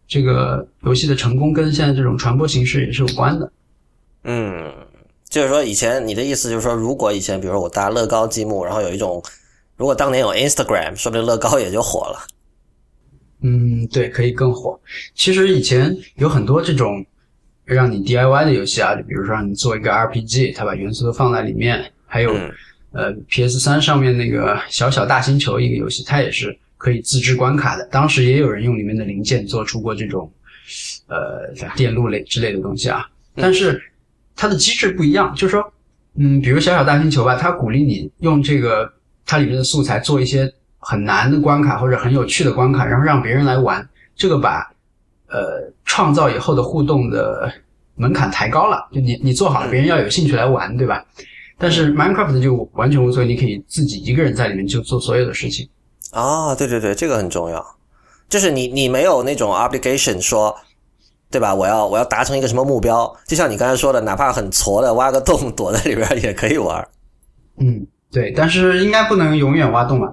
[0.07, 3.51] 这个游戏的成功跟现在这种传播形式也是有关的。
[4.23, 4.73] 嗯，
[5.29, 9.21] 就是说以前你的意思就是说，如果以前比如说我搭乐高积木，然后有一种，
[9.77, 12.19] 如果当年有 Instagram，说不定乐高也就火了。
[13.41, 14.79] 嗯，对，可以更火。
[15.13, 17.05] 其实以前有很多这种
[17.65, 21.91] 让你 DIY 的游戏啊，就比如说让你做一个 RPG，它把元素都放在里面。
[22.05, 22.33] 还有，
[22.91, 27.85] 呃，PS 三上面那个小小大星球一个游戏，它也是可以自制关卡的。
[27.87, 30.31] 当时也有人用里面的零件做出过这种，
[31.07, 33.09] 呃，电路类之类的东西啊。
[33.35, 33.81] 但是
[34.35, 35.73] 它的机制不一样，就是说，
[36.17, 38.91] 嗯，比如小小大星球吧，它鼓励你用这个
[39.25, 40.51] 它里面的素材做一些。
[40.87, 44.71] 很难的关卡或者很有趣的关卡，然后让别人来玩，这个把
[45.35, 47.51] 呃创造以后的互动的
[47.95, 48.87] 门槛抬高了。
[48.93, 51.05] 就你你做好了，别人要有兴趣来玩，对吧？
[51.57, 55.67] 但是 Minecraft 就完全无所谓，你可以自己一个人在里面就做所有的事情。
[56.11, 57.65] 啊，对对对，这个很重要，
[58.29, 60.55] 就是你你没有那种 obligation 说，
[61.29, 61.53] 对吧？
[61.53, 66.85] 我要我要达成一个什么目标，就像你刚才说的，哪怕很挫的挖个洞 躲在里边也可以玩。
[67.57, 70.11] 嗯，对，但是应该不能永远挖洞吧？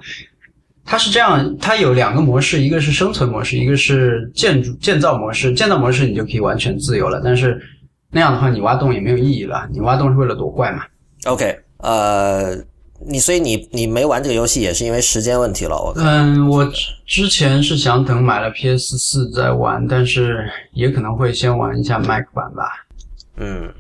[0.93, 5.51] 它是这样，它有两个模式，一个是生存模式，一个是建筑建造模式。
[5.55, 7.59] 建造模式你就可以完全自由了，但是
[8.11, 9.67] 那样的话你挖洞也没有意义了。
[9.73, 10.83] 你挖洞是为了躲怪嘛
[11.25, 12.55] ？OK，呃，
[13.07, 15.75] 你所以你你没玩这个游戏也是因为时间问题了。
[15.75, 16.71] 我嗯，我
[17.07, 22.65] 之前是想等买了 PS 四再玩，但是也可能会先玩一下 Mac 版吧。
[23.39, 23.73] 嗯，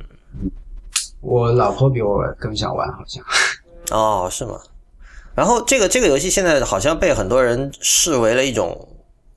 [1.21, 3.23] 我老婆比我更想玩，好像。
[3.93, 4.55] 哦，是吗？
[5.35, 8.89] 然后这个这个游戏现在好像被很多人视为了一种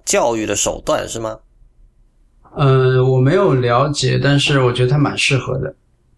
[0.04, 1.40] 教育的手段，是吗？
[2.56, 5.76] 呃，我没有了解，但是我觉得它蛮适合的。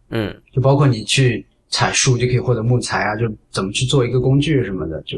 [0.09, 5.17] 嗯，就包括你去采树就可以获得木材啊，就怎么去做一个工具什么的，就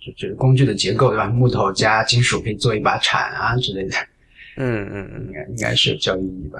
[0.00, 1.26] 就就工具的结构对吧？
[1.26, 3.96] 木头加金属可以做一把铲啊之类的。
[4.56, 6.58] 嗯嗯嗯，应该应该是有教育意义吧。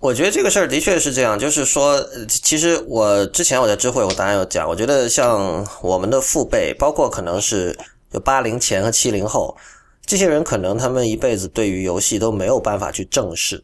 [0.00, 7.78] 我觉得这个事儿的确是这样，就是说，其实我之前我在知会，我当然有讲，我觉得像我们的父辈，包括可能是
[8.10, 9.54] 就八零前和七零后
[10.06, 13.62] 这些人，可能他们一辈子对于游戏都没有办法去正视，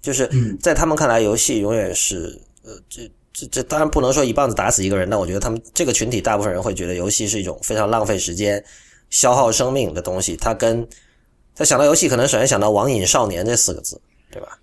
[0.00, 0.26] 就是
[0.58, 3.02] 在他们看来，游戏永远是呃，这
[3.34, 8.64] 这这当然不能说一棒子打死一个人，但我觉得他们这个群体大部分人会觉得游戏是一种非常浪费时间、
[9.10, 10.38] 消耗生命的东西。
[10.38, 10.88] 他跟
[11.54, 14.58] 他想到游戏，可能首先想到网瘾少年这四个字，对吧？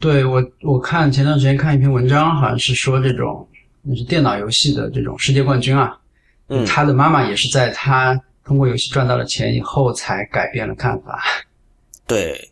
[0.00, 3.46] 对我，我看前段时间看一篇文章，好像是说这种
[3.82, 5.98] 那是电脑游戏的这种世界冠军啊，
[6.48, 11.20] 嗯，他的妈妈也是在他通过游戏赚到了钱以后才改变了看法。
[12.06, 12.48] 对，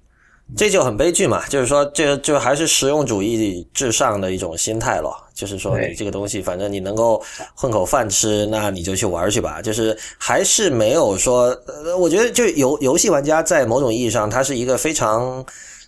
[0.56, 5.16] 这就很悲剧嘛，就是说，这就还是实用主义至上的一种心态咯。
[5.32, 7.22] 就是说，你这个东西，反正你能够
[7.54, 9.62] 混口饭吃，那你就去玩去吧。
[9.62, 15.46] 就是还是没有说，呃，我觉得就游游戏玩家在某种意义上，他是一个非常。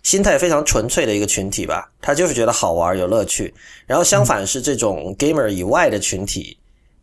[0.09, 3.53] 心态非常纯粹的一个群体吧，他就是觉得好玩有乐趣。
[3.87, 6.57] 然后相反是这种 gamer 以外的群体，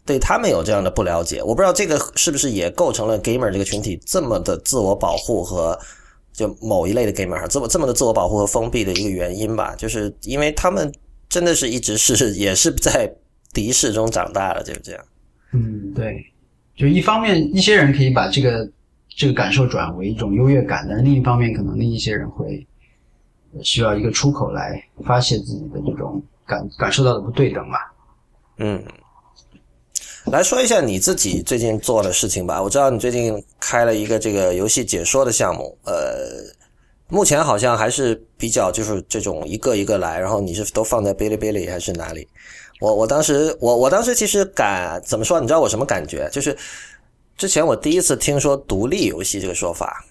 [0.04, 1.39] 对他们有这样的不了解。
[1.44, 5.80] 我不知道这个是不是也构成了 gamer 这个群体这么的自我保护和
[6.34, 10.91] 就某一类的 gamer 哈，这么这么的自我保护和封闭的一个原因吧，就是因为他们
[11.30, 13.08] 真的是一直是也是在
[13.54, 15.06] 敌视中长大的，就是这样。
[15.54, 16.26] 嗯，对，
[16.76, 18.68] 就一方面一些人可以把这个
[19.15, 22.65] 这个感受转为一种优越感，但是另一方面可能另一些人会。
[23.63, 27.78] 需要一个出口来发泄自己的这种感感受到的不对等嘛？
[28.58, 28.84] 嗯，
[30.26, 32.62] 来说一下你自己最近做的事情吧。
[32.62, 36.44] 我知道你最近开了一个这个游戏解说的项目，呃，
[37.08, 42.28] 目前好像还是比较就是这种一个一个来，然后你是都放在哔哩哔哩还是哪里？
[42.82, 45.39] 我我当时我我当时其实感怎么说？
[45.39, 46.30] 你知道我什么感觉？
[46.30, 46.58] 就是
[47.38, 50.03] 之前我第一次听说独立游戏这个说法。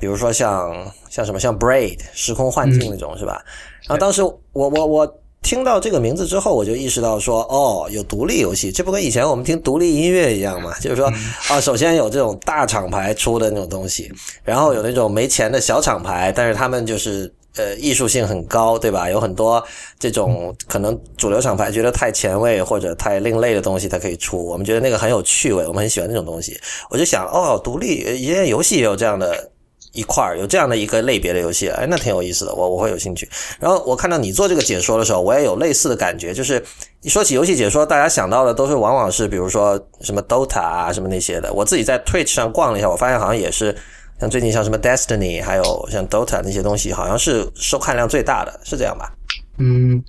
[0.00, 0.74] 比如说像
[1.10, 3.40] 像什么像 Braid 时空幻境那种是吧？
[3.86, 10.72] 然后当时我我我听到这个名字之后，我就意识到说，哦，有独立游戏，这不跟以前我们听独立音乐一样嘛？
[10.80, 11.10] 就是说
[11.48, 14.12] 啊，首先有这种大厂牌出的那种东西，
[14.44, 19.08] 然后有那种没钱的小厂牌，但是他们就是呃艺术性很高，对吧？
[19.08, 19.64] 有很多
[19.98, 24.44] 这种可能主流厂牌觉得太前卫或者太另类的东西，它可以出。
[24.44, 26.60] 我们觉得那个很有趣味，我们很喜欢那种东西。
[26.90, 29.50] 我就想，哦，独立一些游戏也有这样的。
[29.92, 33.28] 一块儿有这样的一个类别的游戏，哎，那挺有意思的，我我会有兴趣。
[33.58, 36.62] 然后我看到你做这个解说的时候，我也有类似的感觉，就是
[37.02, 41.52] 一说起游戏解说，大家想到的都是往往是比如说什么 Dota 啊什么那些的。
[41.52, 43.74] 我自己在 Twitch 上逛了一下，我发现好像也是
[44.20, 49.12] 像最近像什么 Destiny，还有像 Dota 那些东西，好像是收看量最大的，是这样吧？
[49.58, 50.02] 嗯，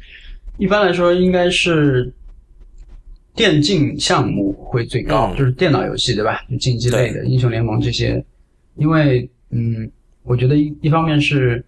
[0.58, 2.14] 一般来说应该是
[3.34, 6.42] 电竞项目会最高，嗯就是电脑游戏对吧？
[6.50, 8.24] 就竞技类的英雄联盟这些，
[8.76, 9.90] 因为嗯，
[10.24, 11.64] 我觉得一一方面是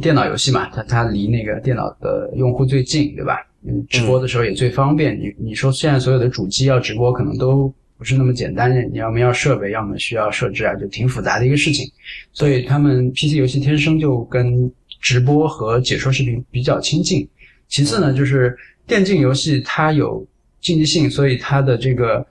[0.00, 3.36] 电脑游戏嘛，它它离那个电脑的用户最近，对吧？
[3.66, 5.18] 嗯，直播的时候也最方便。
[5.18, 11.90] 你你说现在所有的主机要直播，可能都不是那么简单，你要么要设备，要么需要设置啊，就挺复杂的一个事情。
[12.32, 17.26] 所以他们 PC 游戏天生就跟直播和解说视频比较亲近。
[17.68, 20.26] 其次呢，就是电竞游戏它有
[20.60, 22.26] 竞技性，所以它的这个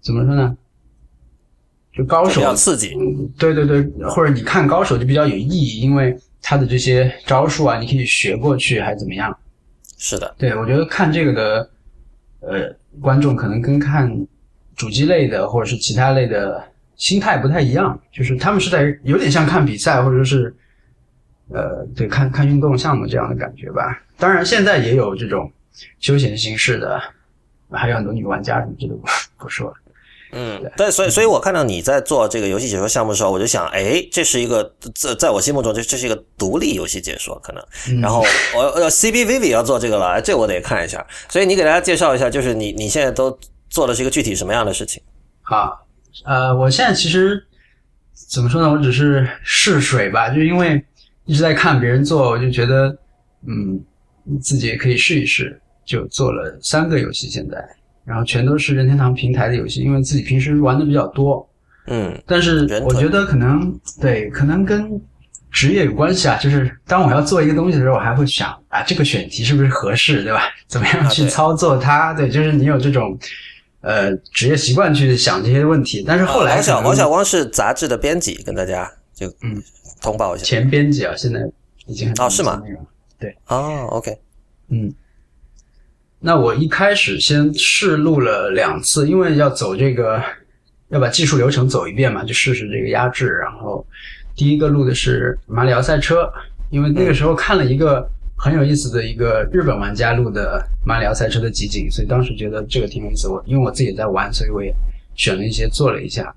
[0.00, 0.56] 怎么说呢？
[1.98, 2.96] 就高手比较刺激。
[3.36, 9.36] 对对对，或者你看高手就比较有意义，因为他的这些招数啊，你可以学过去，还怎么样？
[9.98, 11.70] 是的，对我觉得看这个的，
[12.38, 14.08] 呃，观众可能跟看
[14.76, 16.62] 主机类的或者是其他类的
[16.94, 20.54] 心态不太一样，就是他们是在有点像看比赛，或者是
[21.48, 24.00] 呃，对，看看运动项目这样的感觉吧。
[24.16, 25.50] 当然，现在也有这种
[25.98, 27.00] 休闲形式的，
[27.72, 29.74] 还有很多女玩家什么这都不不说了。
[30.32, 34.62] 嗯，对，所以所以我看到你在做这个游戏解说项目的时候，我就想，哎，这是一个
[34.94, 37.62] 在在我心目中这这是一个独立游戏解说可能。
[37.88, 38.22] 嗯然后
[38.54, 41.04] 我呃 CBVV 要做这个了，哎这我得看一下。
[41.28, 43.38] 所以你给大家介绍一下，就是你你现在都
[43.70, 45.02] 做的是一个具体什么样的事情？
[45.42, 45.86] 好，
[46.24, 47.42] 呃，我现在其实
[48.30, 48.70] 怎么说呢？
[48.70, 50.84] 我只是试水吧，就因为
[51.24, 52.94] 一直在看别人做，我就觉得，
[53.46, 53.80] 嗯，
[54.42, 57.56] 自己也可以试一试，就做了三个游戏，现在，
[58.08, 61.46] 然后全都是任天堂平台的游戏，因为自己平时玩的比较多，
[61.88, 64.98] 嗯但是我觉得可能对，可能跟
[65.50, 66.36] 职业有关系啊。
[66.36, 70.44] 就是当我要做一个东西的时候，我还会想啊，这个选题是不是合适，对吧？
[70.66, 72.14] 怎么样去操作它？
[72.14, 73.18] 对，就是你有这种
[73.82, 76.02] 呃职业习惯去想这些问题。
[76.06, 79.62] 但是后来王王小光是杂志的编辑，跟大家就嗯
[80.00, 80.44] 通报一下。
[80.44, 81.40] 前编辑啊，现在
[81.86, 82.84] 已经很哦是吗年轻
[83.20, 84.16] 那种哦，OK，
[84.70, 84.92] 嗯，
[86.20, 90.20] 那我一开始先试录了两次，因为要走这个，
[90.88, 93.28] 要把技术流程走一遍嘛，就试试这个压制。
[93.40, 93.86] 然后
[94.34, 96.28] 第一个录的是马里奥赛车，
[96.70, 98.04] 因为那个时候看了一个
[98.36, 103.28] 很有意思的一个日本玩家录的马里奥赛车的集锦，所以当时觉得这个挺有意思。
[103.28, 104.74] 我因为我自己也在玩，所以我也
[105.14, 106.34] 选了一些做了一下。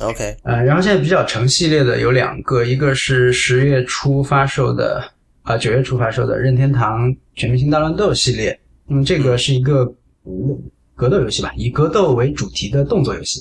[0.00, 5.02] OK，呃，然后现在比较成系列的有两个，一个是十月初发售的，
[5.42, 8.56] 啊九月初发售的任天堂全明星大乱斗系列。
[8.86, 9.84] 那么这个是一个
[10.24, 10.58] 嗯
[10.94, 13.40] 格斗游戏吧，以格斗为主题的动作游戏。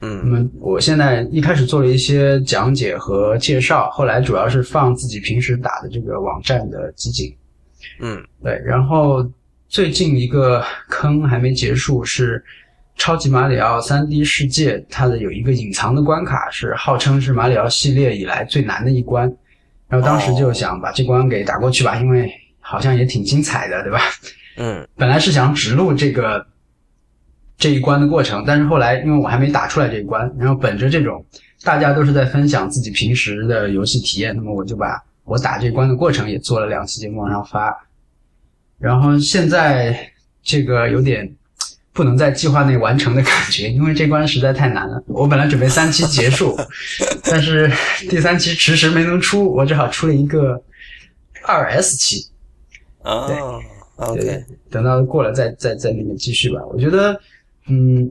[0.00, 7.34] 嗯那嗯么我现在一开始做了一些讲解和介绍，后来主要是放自己平时打的这个网站的集锦。
[8.00, 9.28] 嗯对，然后
[9.68, 12.42] 最近一个坑还没结束，是
[12.96, 19.32] 超级马里奥 3D 世界，它的有一个隐藏的关卡，是号称是马里奥系列以来最难的一关。
[19.88, 22.30] 然后当时就想把这关给打过去吧，因为
[22.60, 24.00] 好像也挺精彩的，对吧？
[24.58, 26.46] 嗯本来是想只录这个
[27.56, 31.24] 这一关的过程，但是后来因为我还没打出来这一关，然后本着这种
[31.62, 37.76] 大家都是在分享自己平时的游戏体验，那么我就把我打这关的过程也做了两期节目往上发。
[38.78, 41.34] 然后现在这个有点
[41.92, 45.02] 不能在计划内完成的感觉，因为这关实在太难了。
[45.08, 46.56] 我本来准备三期结束，
[47.28, 47.68] 但是
[48.08, 50.62] 第三期迟迟没能出，我只好出了一个
[51.44, 52.28] 二 S 期。
[53.02, 53.60] 哦
[53.98, 56.60] ，OK，对，等到过了再再再那个继续吧。
[56.72, 57.20] 我觉得，
[57.68, 58.10] 嗯，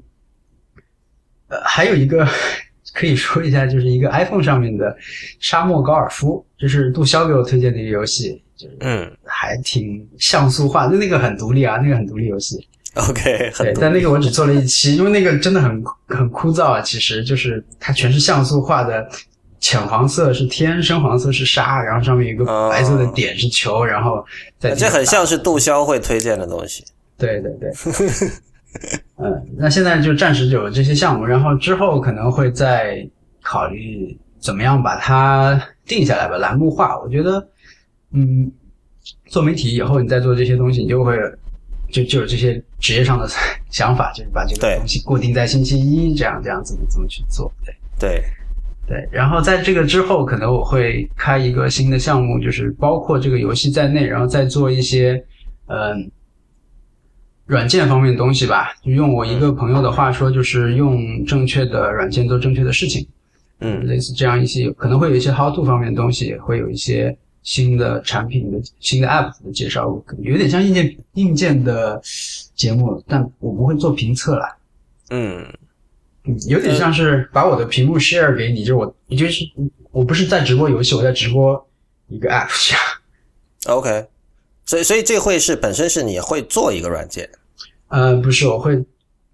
[1.48, 2.28] 呃，还有一个
[2.94, 4.96] 可以说一下，就是一个 iPhone 上面的
[5.40, 12.68] 沙漠高尔夫，这是杜潇给我推荐的一个游戏，就是嗯还挺像素化，那那个很独立啊，那个很独立游戏。
[12.96, 16.82] ，OK，对，但那个我只做了一期，因为那个真的很很枯燥啊。
[16.82, 19.08] 其实就是它全是像素化的，
[19.60, 24.24] 浅黄色是天，深黄色是沙，然后上面有一个哦白色的点是球，然后
[24.60, 26.84] 在地这很像是杜潇会推荐的东西。
[27.18, 27.72] 对对对，
[29.18, 33.08] 嗯，那现在就暂时就有这些项目，然后之后可能会再
[33.42, 37.00] 考虑怎么样把它定下来吧，栏目化。
[37.00, 37.48] 我觉得，
[38.12, 38.52] 嗯，
[39.26, 41.18] 做媒体以后，你再做这些东西，你就会
[41.92, 43.28] 就就有这些职业上的
[43.72, 47.74] 想法，就是把这个东西固定在星期一，这样这样怎么怎么去做，对。
[48.00, 48.24] 对，
[48.88, 55.22] 对，然后在这个之后，可能我会开一个新的项目，就是包括这个游戏在内，然后再做一些
[55.68, 56.10] 嗯、
[57.46, 58.70] 软件方面的东西吧。
[58.82, 63.06] 就用我一个朋友的话说，就是用正确的软件做正确的事情，
[63.60, 67.14] 嗯类似这样一些，可能会有一些 how to 方面的东西，也会有一些
[67.44, 72.02] 新的产品的新的 app 的介绍，有点像硬件硬件的
[72.56, 74.56] 节目，但我不会做评测啦。
[75.10, 75.46] 嗯嗯，
[76.48, 79.44] 有点像是把我的屏幕 share 给你，就是我，就是
[79.92, 81.68] 我不是在直播游戏，我在直播
[82.08, 82.78] 一个 app 下。
[83.68, 84.08] OK，
[84.66, 87.30] 所以所以这会是本身是你会做一个软件，
[87.88, 88.84] 呃，不是，我会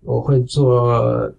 [0.01, 1.31] 我会做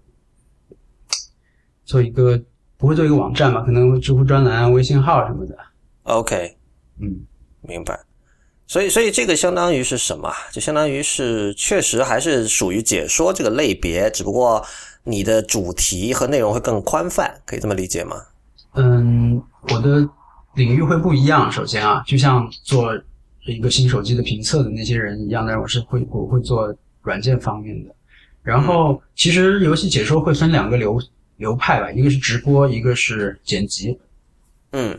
[1.84, 2.40] 做一个
[2.76, 5.56] 不会做一个网站吧，可能会知乎专栏、微信号什么的。
[6.04, 6.56] OK，
[7.00, 7.24] 嗯，
[7.62, 7.98] 明白。
[8.66, 10.32] 所以，所以这个相当于是什么？
[10.50, 14.64] 就相当于是确实还是属于解说这个类别，只不过
[15.04, 18.16] 你的主题和内容会更宽泛，可以这么理解吗？
[18.72, 19.40] 嗯，
[19.70, 20.08] 我的
[20.54, 21.52] 领域会不一样。
[21.52, 22.92] 首先啊，就像做
[23.46, 27.94] 一个新手机的评测的那些人一样，但是我是会我会做软件方面的。
[28.42, 31.00] 然后，其实游戏解说会分两个流
[31.36, 33.98] 流派吧，一个是直播，一个是剪辑。
[34.72, 34.98] 嗯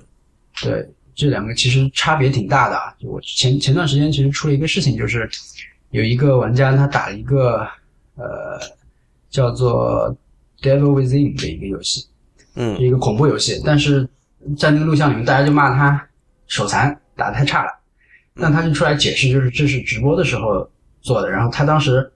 [0.61, 2.95] 对，这两个其实差别挺大的啊。
[2.99, 5.29] 就我前前段时间其实出了一个事情，就是
[5.89, 7.67] 有一个玩家他打了一个
[8.15, 8.59] 呃
[9.35, 10.15] 叫做
[10.65, 12.07] 《Devil Within》的一个游戏，是
[12.55, 12.79] 嗯。
[12.79, 14.07] 一个恐怖游戏，但是
[14.57, 16.07] 在那个录像里面，大家就骂他
[16.47, 17.69] 手残，打得太差了。
[18.35, 20.69] 但他就出来解释，就是这是直播的时候
[21.01, 22.09] 做的，然后他当时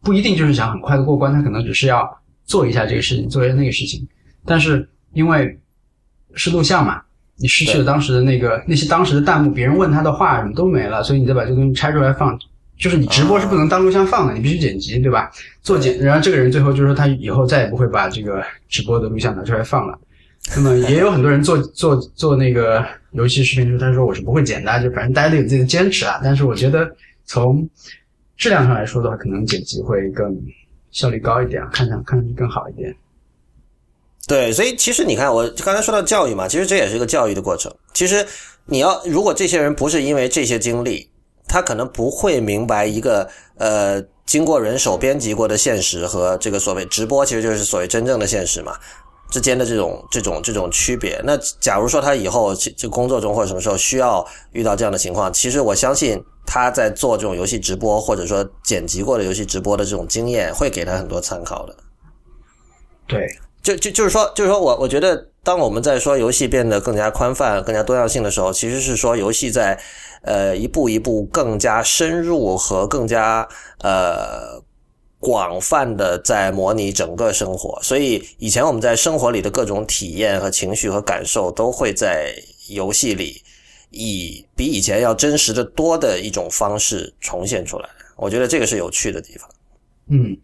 [0.00, 2.08] 不一定就是想很快的过关，他可能只是要
[2.44, 4.06] 做一下这个事情，做一下那个事情，
[4.44, 5.56] 但是因为
[6.34, 7.00] 是录像嘛，
[7.36, 12.36] 你失去了当时的那个那些当时的弹幕，别人问他的话什么都没了，所以你再把这个东西拆出来放，
[12.82, 15.30] 就是你直播是不能当录像放的，你必须剪辑，对吧？
[15.62, 19.96] 做剪，然后这个人最后就说他以后再也不会把这个直播的录像拿出来放了。
[20.56, 26.20] 那么也有很多人做做做那个游戏视频就是，他说我是不会剪的，就反正大家都有自己的坚持啊。
[26.24, 26.90] 但是我觉得
[27.24, 27.64] 从
[28.36, 30.36] 质量上来说的话，可能剪辑会更
[30.90, 32.92] 效率高一点，看上看上去更好一点。
[34.26, 37.72] 对，所以其实你看，我刚才说到教育嘛，其实这也是一个教育的过程。
[37.94, 38.26] 其实
[38.66, 41.08] 你要，如果这些人不是因为这些经历，
[41.46, 48.78] 他可能不会明白一个呃经过人手编辑过的现实和这个所谓直播，其实就是所谓真正的现实嘛
[49.30, 51.20] 之间的这种这种这种区别。
[51.24, 61.74] 那假如说他以后就工作中或者什么时候需要遇到这样的情况，其实我相信他在做这种游戏直播或者说剪辑过的游戏直播的这种经验，会给他很多参考的。
[63.06, 63.26] 对，
[63.62, 69.80] 就就就是说，就是说我我觉得，当我们在说游戏变得更加宽泛、更加多样性的时候，其实是说游戏在
[70.22, 73.48] 呃一步一步更加深入和更加
[73.82, 74.60] 呃
[75.20, 77.80] 广泛的在模拟整个生活。
[77.82, 82.34] 所以以前我们在生活里的各种体验和情绪和感受，都会在
[82.68, 83.40] 游戏里
[83.90, 87.88] 以比以前要真实的多的一种方式重现出来。
[88.16, 89.48] 我觉得这个是有趣的地方。
[90.10, 90.36] 嗯，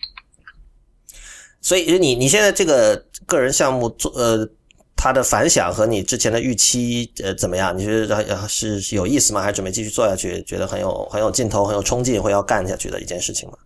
[1.68, 4.48] 所以你你现在这个个人项目做呃，
[4.96, 7.76] 它的反响和你之前的预期呃怎么样？
[7.76, 9.42] 你觉得呃是是有意思吗？
[9.42, 10.42] 还是准备继续做下去？
[10.44, 13.58] 觉得很有很有劲头、很有冲劲，会要干下去的一件事情吗？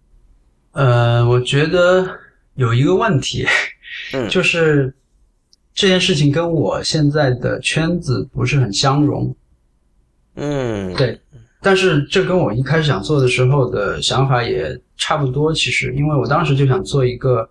[0.72, 2.04] 呃，我觉得
[2.56, 3.46] 有一个问题，
[4.14, 4.92] 嗯就是
[5.72, 9.32] 这件事情跟我现在的圈子不是很相容。
[10.34, 11.20] 嗯，对，
[11.60, 15.54] 但是这跟我一开始想做的时候的想法也差不多。
[15.54, 17.48] 其实，因为我当时就想做一个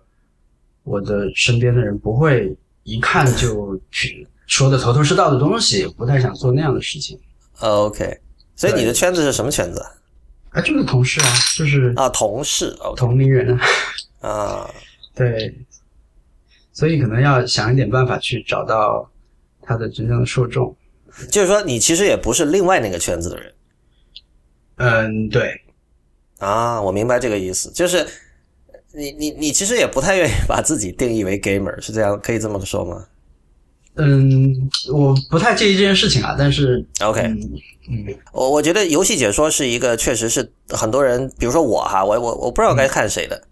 [0.84, 7.18] 我的身边的人不会一看就去说的头头是道的东西，不太想做那样的事情。
[7.60, 8.18] OK。
[8.54, 9.82] 所以你的圈子是什么圈子
[10.50, 11.26] 啊，就是同事啊，
[11.56, 12.08] 就是啊？
[12.10, 13.58] 同事同龄人
[14.20, 14.70] 啊，啊，
[15.16, 15.52] 对，
[16.72, 19.10] 所以可能要想一点办法去找到
[19.62, 20.76] 他的真正的受众。
[21.30, 23.52] 就是说你其实也不是另外那个圈子的人
[24.76, 25.60] 嗯，对，
[26.38, 28.06] 啊，我明白这个意思，就是
[28.94, 33.04] 你你你其实也不太愿意 把自己定义为 gamer，是这样可以这么说吗？
[33.96, 37.38] 嗯，我不太介意这件事情啊，但是？OK，嗯
[37.90, 38.14] 嗯。
[38.32, 43.42] 我我觉得游戏解说是一个，确实是很多人，比如说我哈，我我我不知道该看谁的，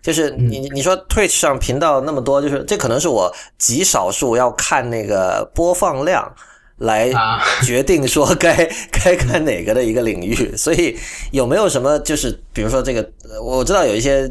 [0.00, 0.68] 就是你。
[0.70, 6.32] 你说 Twitch 上频道那么多，就是这可能是我极少数要看那个播放量
[6.76, 7.42] 来啊。
[7.64, 8.54] 决定说该
[8.92, 10.96] 该看哪个的一个领域，所以
[11.32, 14.28] 有没有什么就是比如说这个，呃我知道有一些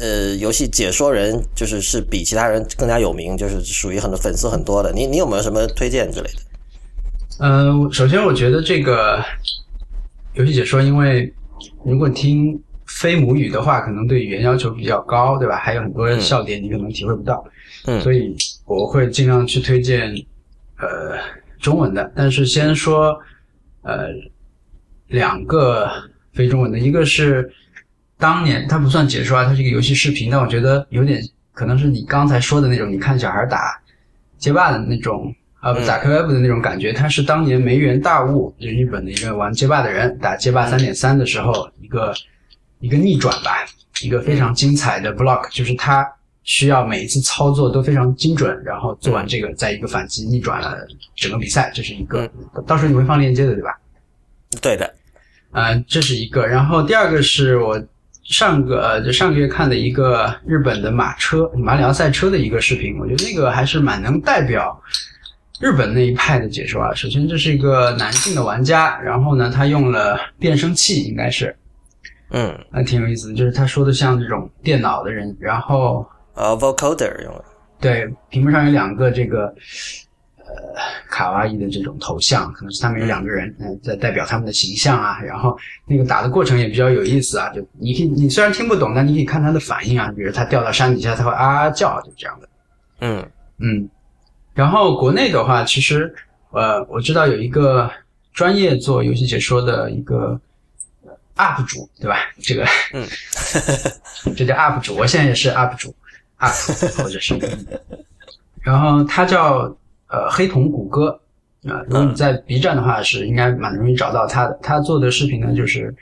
[0.00, 6.40] 呃游戏解说人就是是比其他人更加有名，就是属于很多粉丝很多的，你你有没有什么推荐之类的？
[7.40, 9.22] 呃，首先我觉得这个
[10.34, 11.32] 游戏解说，因为
[11.84, 15.56] 如果听非母语的话，可能对语言要求比较高，对吧？
[15.56, 17.44] 还有很多笑点你可能体会不到，
[17.86, 20.14] 嗯所以我会尽量去推荐
[20.78, 21.18] 呃
[21.58, 22.12] 中文的。
[22.14, 23.18] 但是先说
[23.82, 24.08] 呃
[25.08, 25.90] 两个
[26.32, 27.50] 非中文的，一个是
[28.24, 31.22] 当年它不算解说啊，它是一个游戏视频，但我觉得有点
[31.52, 33.78] 可能是你刚才说的那种，你看小孩打
[34.38, 35.34] 街霸的那种。
[35.64, 42.14] 啊，不打 Q F 的那种感觉，它是当年梅园大悟，就是日本的一个玩街霸的人，打街霸三点三的时候，一个
[42.80, 43.64] 一个逆转吧，
[44.02, 46.06] 一个非常精彩的 block，就是他
[46.42, 50.76] 需要每一次操作都非常精准，然后做完这个，再一个反击逆转了
[51.16, 52.30] 整个比赛，这是一个。
[52.66, 53.70] 到时候你会放链接的，对吧？
[54.60, 54.94] 对的。
[55.52, 56.46] 呃，这是一个。
[56.46, 57.82] 然后第二个是我
[58.24, 64.80] 上个呃，就上个月看的一个日本的马车马里奥赛车的一个视频，我觉得那个还是蛮能代表
[65.60, 66.94] 日本那一派的解说啊。
[66.94, 71.54] 首先，这是一个男性的玩家，然后呢，他用了变声器，应该是，
[72.30, 76.06] 嗯，还挺有意思的，就是他说的像这种电脑的人，然后。
[76.34, 77.44] 呃，vocoder 用了。
[77.78, 79.54] 对，屏幕上有两个这个呃
[81.08, 85.20] 卡哇伊的这种头像，可能是他们有两个人嗯在代表他们的形象啊。
[85.20, 90.12] 然后那个打的过程也比较有意思啊，就你可以你虽然听不懂，但你可以看他的反应啊。
[90.16, 92.48] 比如他掉到山底下，他会啊啊叫，就这样的。
[93.00, 93.88] 嗯嗯。
[94.54, 96.14] 然后国内的话，其实
[96.50, 97.90] 呃我知道有一个
[98.32, 100.40] 专业做游戏解说的一个
[101.36, 102.16] UP 主，对吧？
[102.40, 103.06] 这个嗯，
[104.36, 105.94] 这叫 UP 主，我现在也是 UP 主。
[106.40, 107.38] ，UP，或者是，
[108.60, 109.74] 然后他叫
[110.14, 111.20] 呃黑瞳谷歌
[111.66, 114.56] 啊，如果你在 B 站的话，是应该蛮容易找到他的。
[114.62, 115.92] 他做的视频呢，就是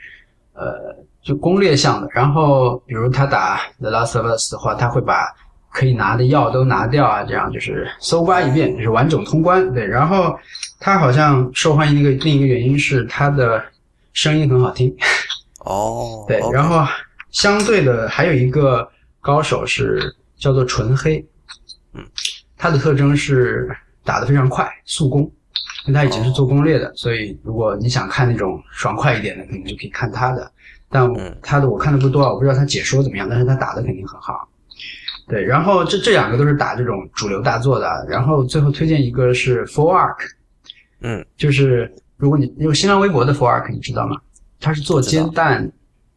[0.53, 2.07] 呃就攻略向的。
[2.11, 5.25] 然后比如他打 The Last of Us 的话，他会把
[5.71, 9.73] 可以拿的药都拿掉啊，这样就是搜刮一遍，就是完整通关。
[9.73, 10.37] 对，然后
[10.79, 13.63] 他好像受欢迎的一个另一个原因是他的
[14.13, 14.95] 声音很好听。
[15.65, 16.85] 哦，对，然后
[17.31, 18.87] 相对的还有一个
[19.19, 20.15] 高手是。
[20.35, 21.25] 叫做纯黑，
[21.93, 22.03] 嗯，
[22.57, 23.73] 他的特征是
[24.03, 25.21] 打得非常快，速攻，
[25.85, 30.51] 因为他以前是做攻略的，所以如果你想看那种爽快一点的，可能就可以看他的。
[30.89, 31.09] 但
[31.41, 34.47] 他的我看的不多，我不知道他解说怎么样，但是他打的肯定很好。
[35.27, 40.17] 对，然后这这两个都是打这种主流大作的，然后最后推荐一个是 Four Arc，
[41.01, 44.17] 嗯，就是如果你用新浪微博的 Four Arc，你知道吗？
[44.59, 45.71] 他是做煎蛋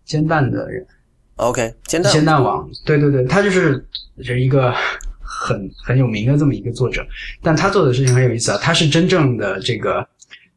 [0.04, 0.86] 煎蛋的人。
[1.36, 3.86] OK，煎蛋煎蛋网，对对对，他就是
[4.22, 4.74] 是一个
[5.46, 7.06] 很很有名的这么一个作者，
[7.40, 10.04] 但他做的事情很有意思啊，他是真正的这个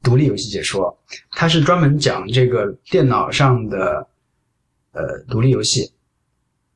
[0.01, 0.97] 独立游戏解说，
[1.31, 4.07] 他是专门讲这个电脑上的
[4.93, 5.91] 呃独立游戏，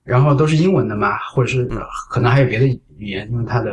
[0.03, 1.67] 然后都是英文的嘛，或者是
[2.11, 3.71] 可能还有别的语言，因为他的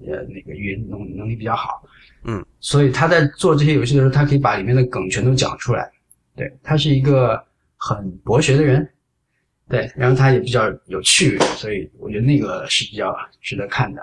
[0.00, 1.82] 呃那个语言能能力比较好，
[2.24, 5.88] 嗯，所以他在做这些游戏的时候，他可以把里面的梗全都讲出来，
[6.34, 7.40] 对他是一个
[7.76, 8.88] 很博学的人。
[9.68, 14.02] 对，然后它也比较有趣，所以我觉得那个是比较值得看的。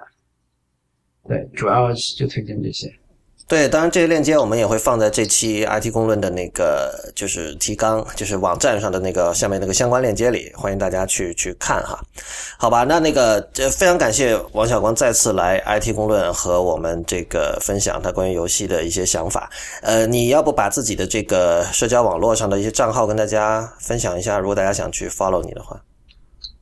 [1.28, 2.94] 对，主要就推荐这些。
[3.46, 12.02] 对，当然这些链接我们也会放在这期 IT 公论的那个就是提纲，就是网站上的那个下面那个相关链接里，欢迎大家去去看哈。
[12.58, 19.50] 好吧，那那个这非常感谢王小光再次来 IT 公论和我们这个分享他关于游戏的一些想法。
[19.82, 25.80] 呃，你要不把自己的这个社交网络上的一些账号跟大家分享一下，如果大家想去 follow 你的话。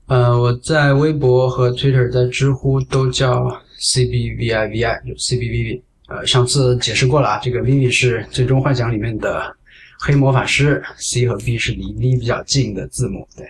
[0.08, 3.48] 呃，我在微博和 Twitter，在知乎都叫
[3.80, 5.82] CBVIVI，就 CBVV。
[6.12, 9.56] 呃，上次解释过了啊，这个 Vivi 是最终幻想里面的
[9.98, 13.50] 黑魔法师，C 和 B 是离 V 比较近的字母，对。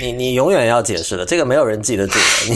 [0.00, 2.24] 你你永远要解释的，这个没有人记得住的。
[2.48, 2.54] 你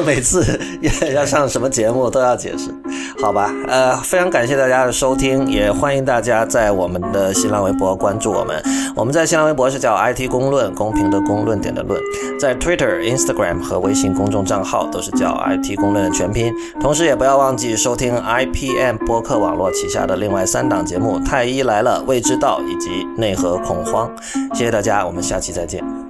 [0.00, 2.74] 你每次要要上什么节目都要解释，
[3.22, 3.52] 好吧？
[3.68, 8.62] 呃，非常感谢大家的收听，也欢迎大家在我们的新浪微博关注我们。
[8.96, 12.00] 我们在新浪微博是叫 IT 公论，公平的公论点的论，
[12.38, 16.52] 在 Twitter、Instagram 和微信公众账号都是叫 IT 公论的全拼。
[16.80, 24.10] 同时也不要忘记收听 IPM 播客网络旗下的另外三档节目《太医来了》、《未知道》以及《内核恐慌》。
[24.56, 26.03] 谢谢大家，我们下期再见。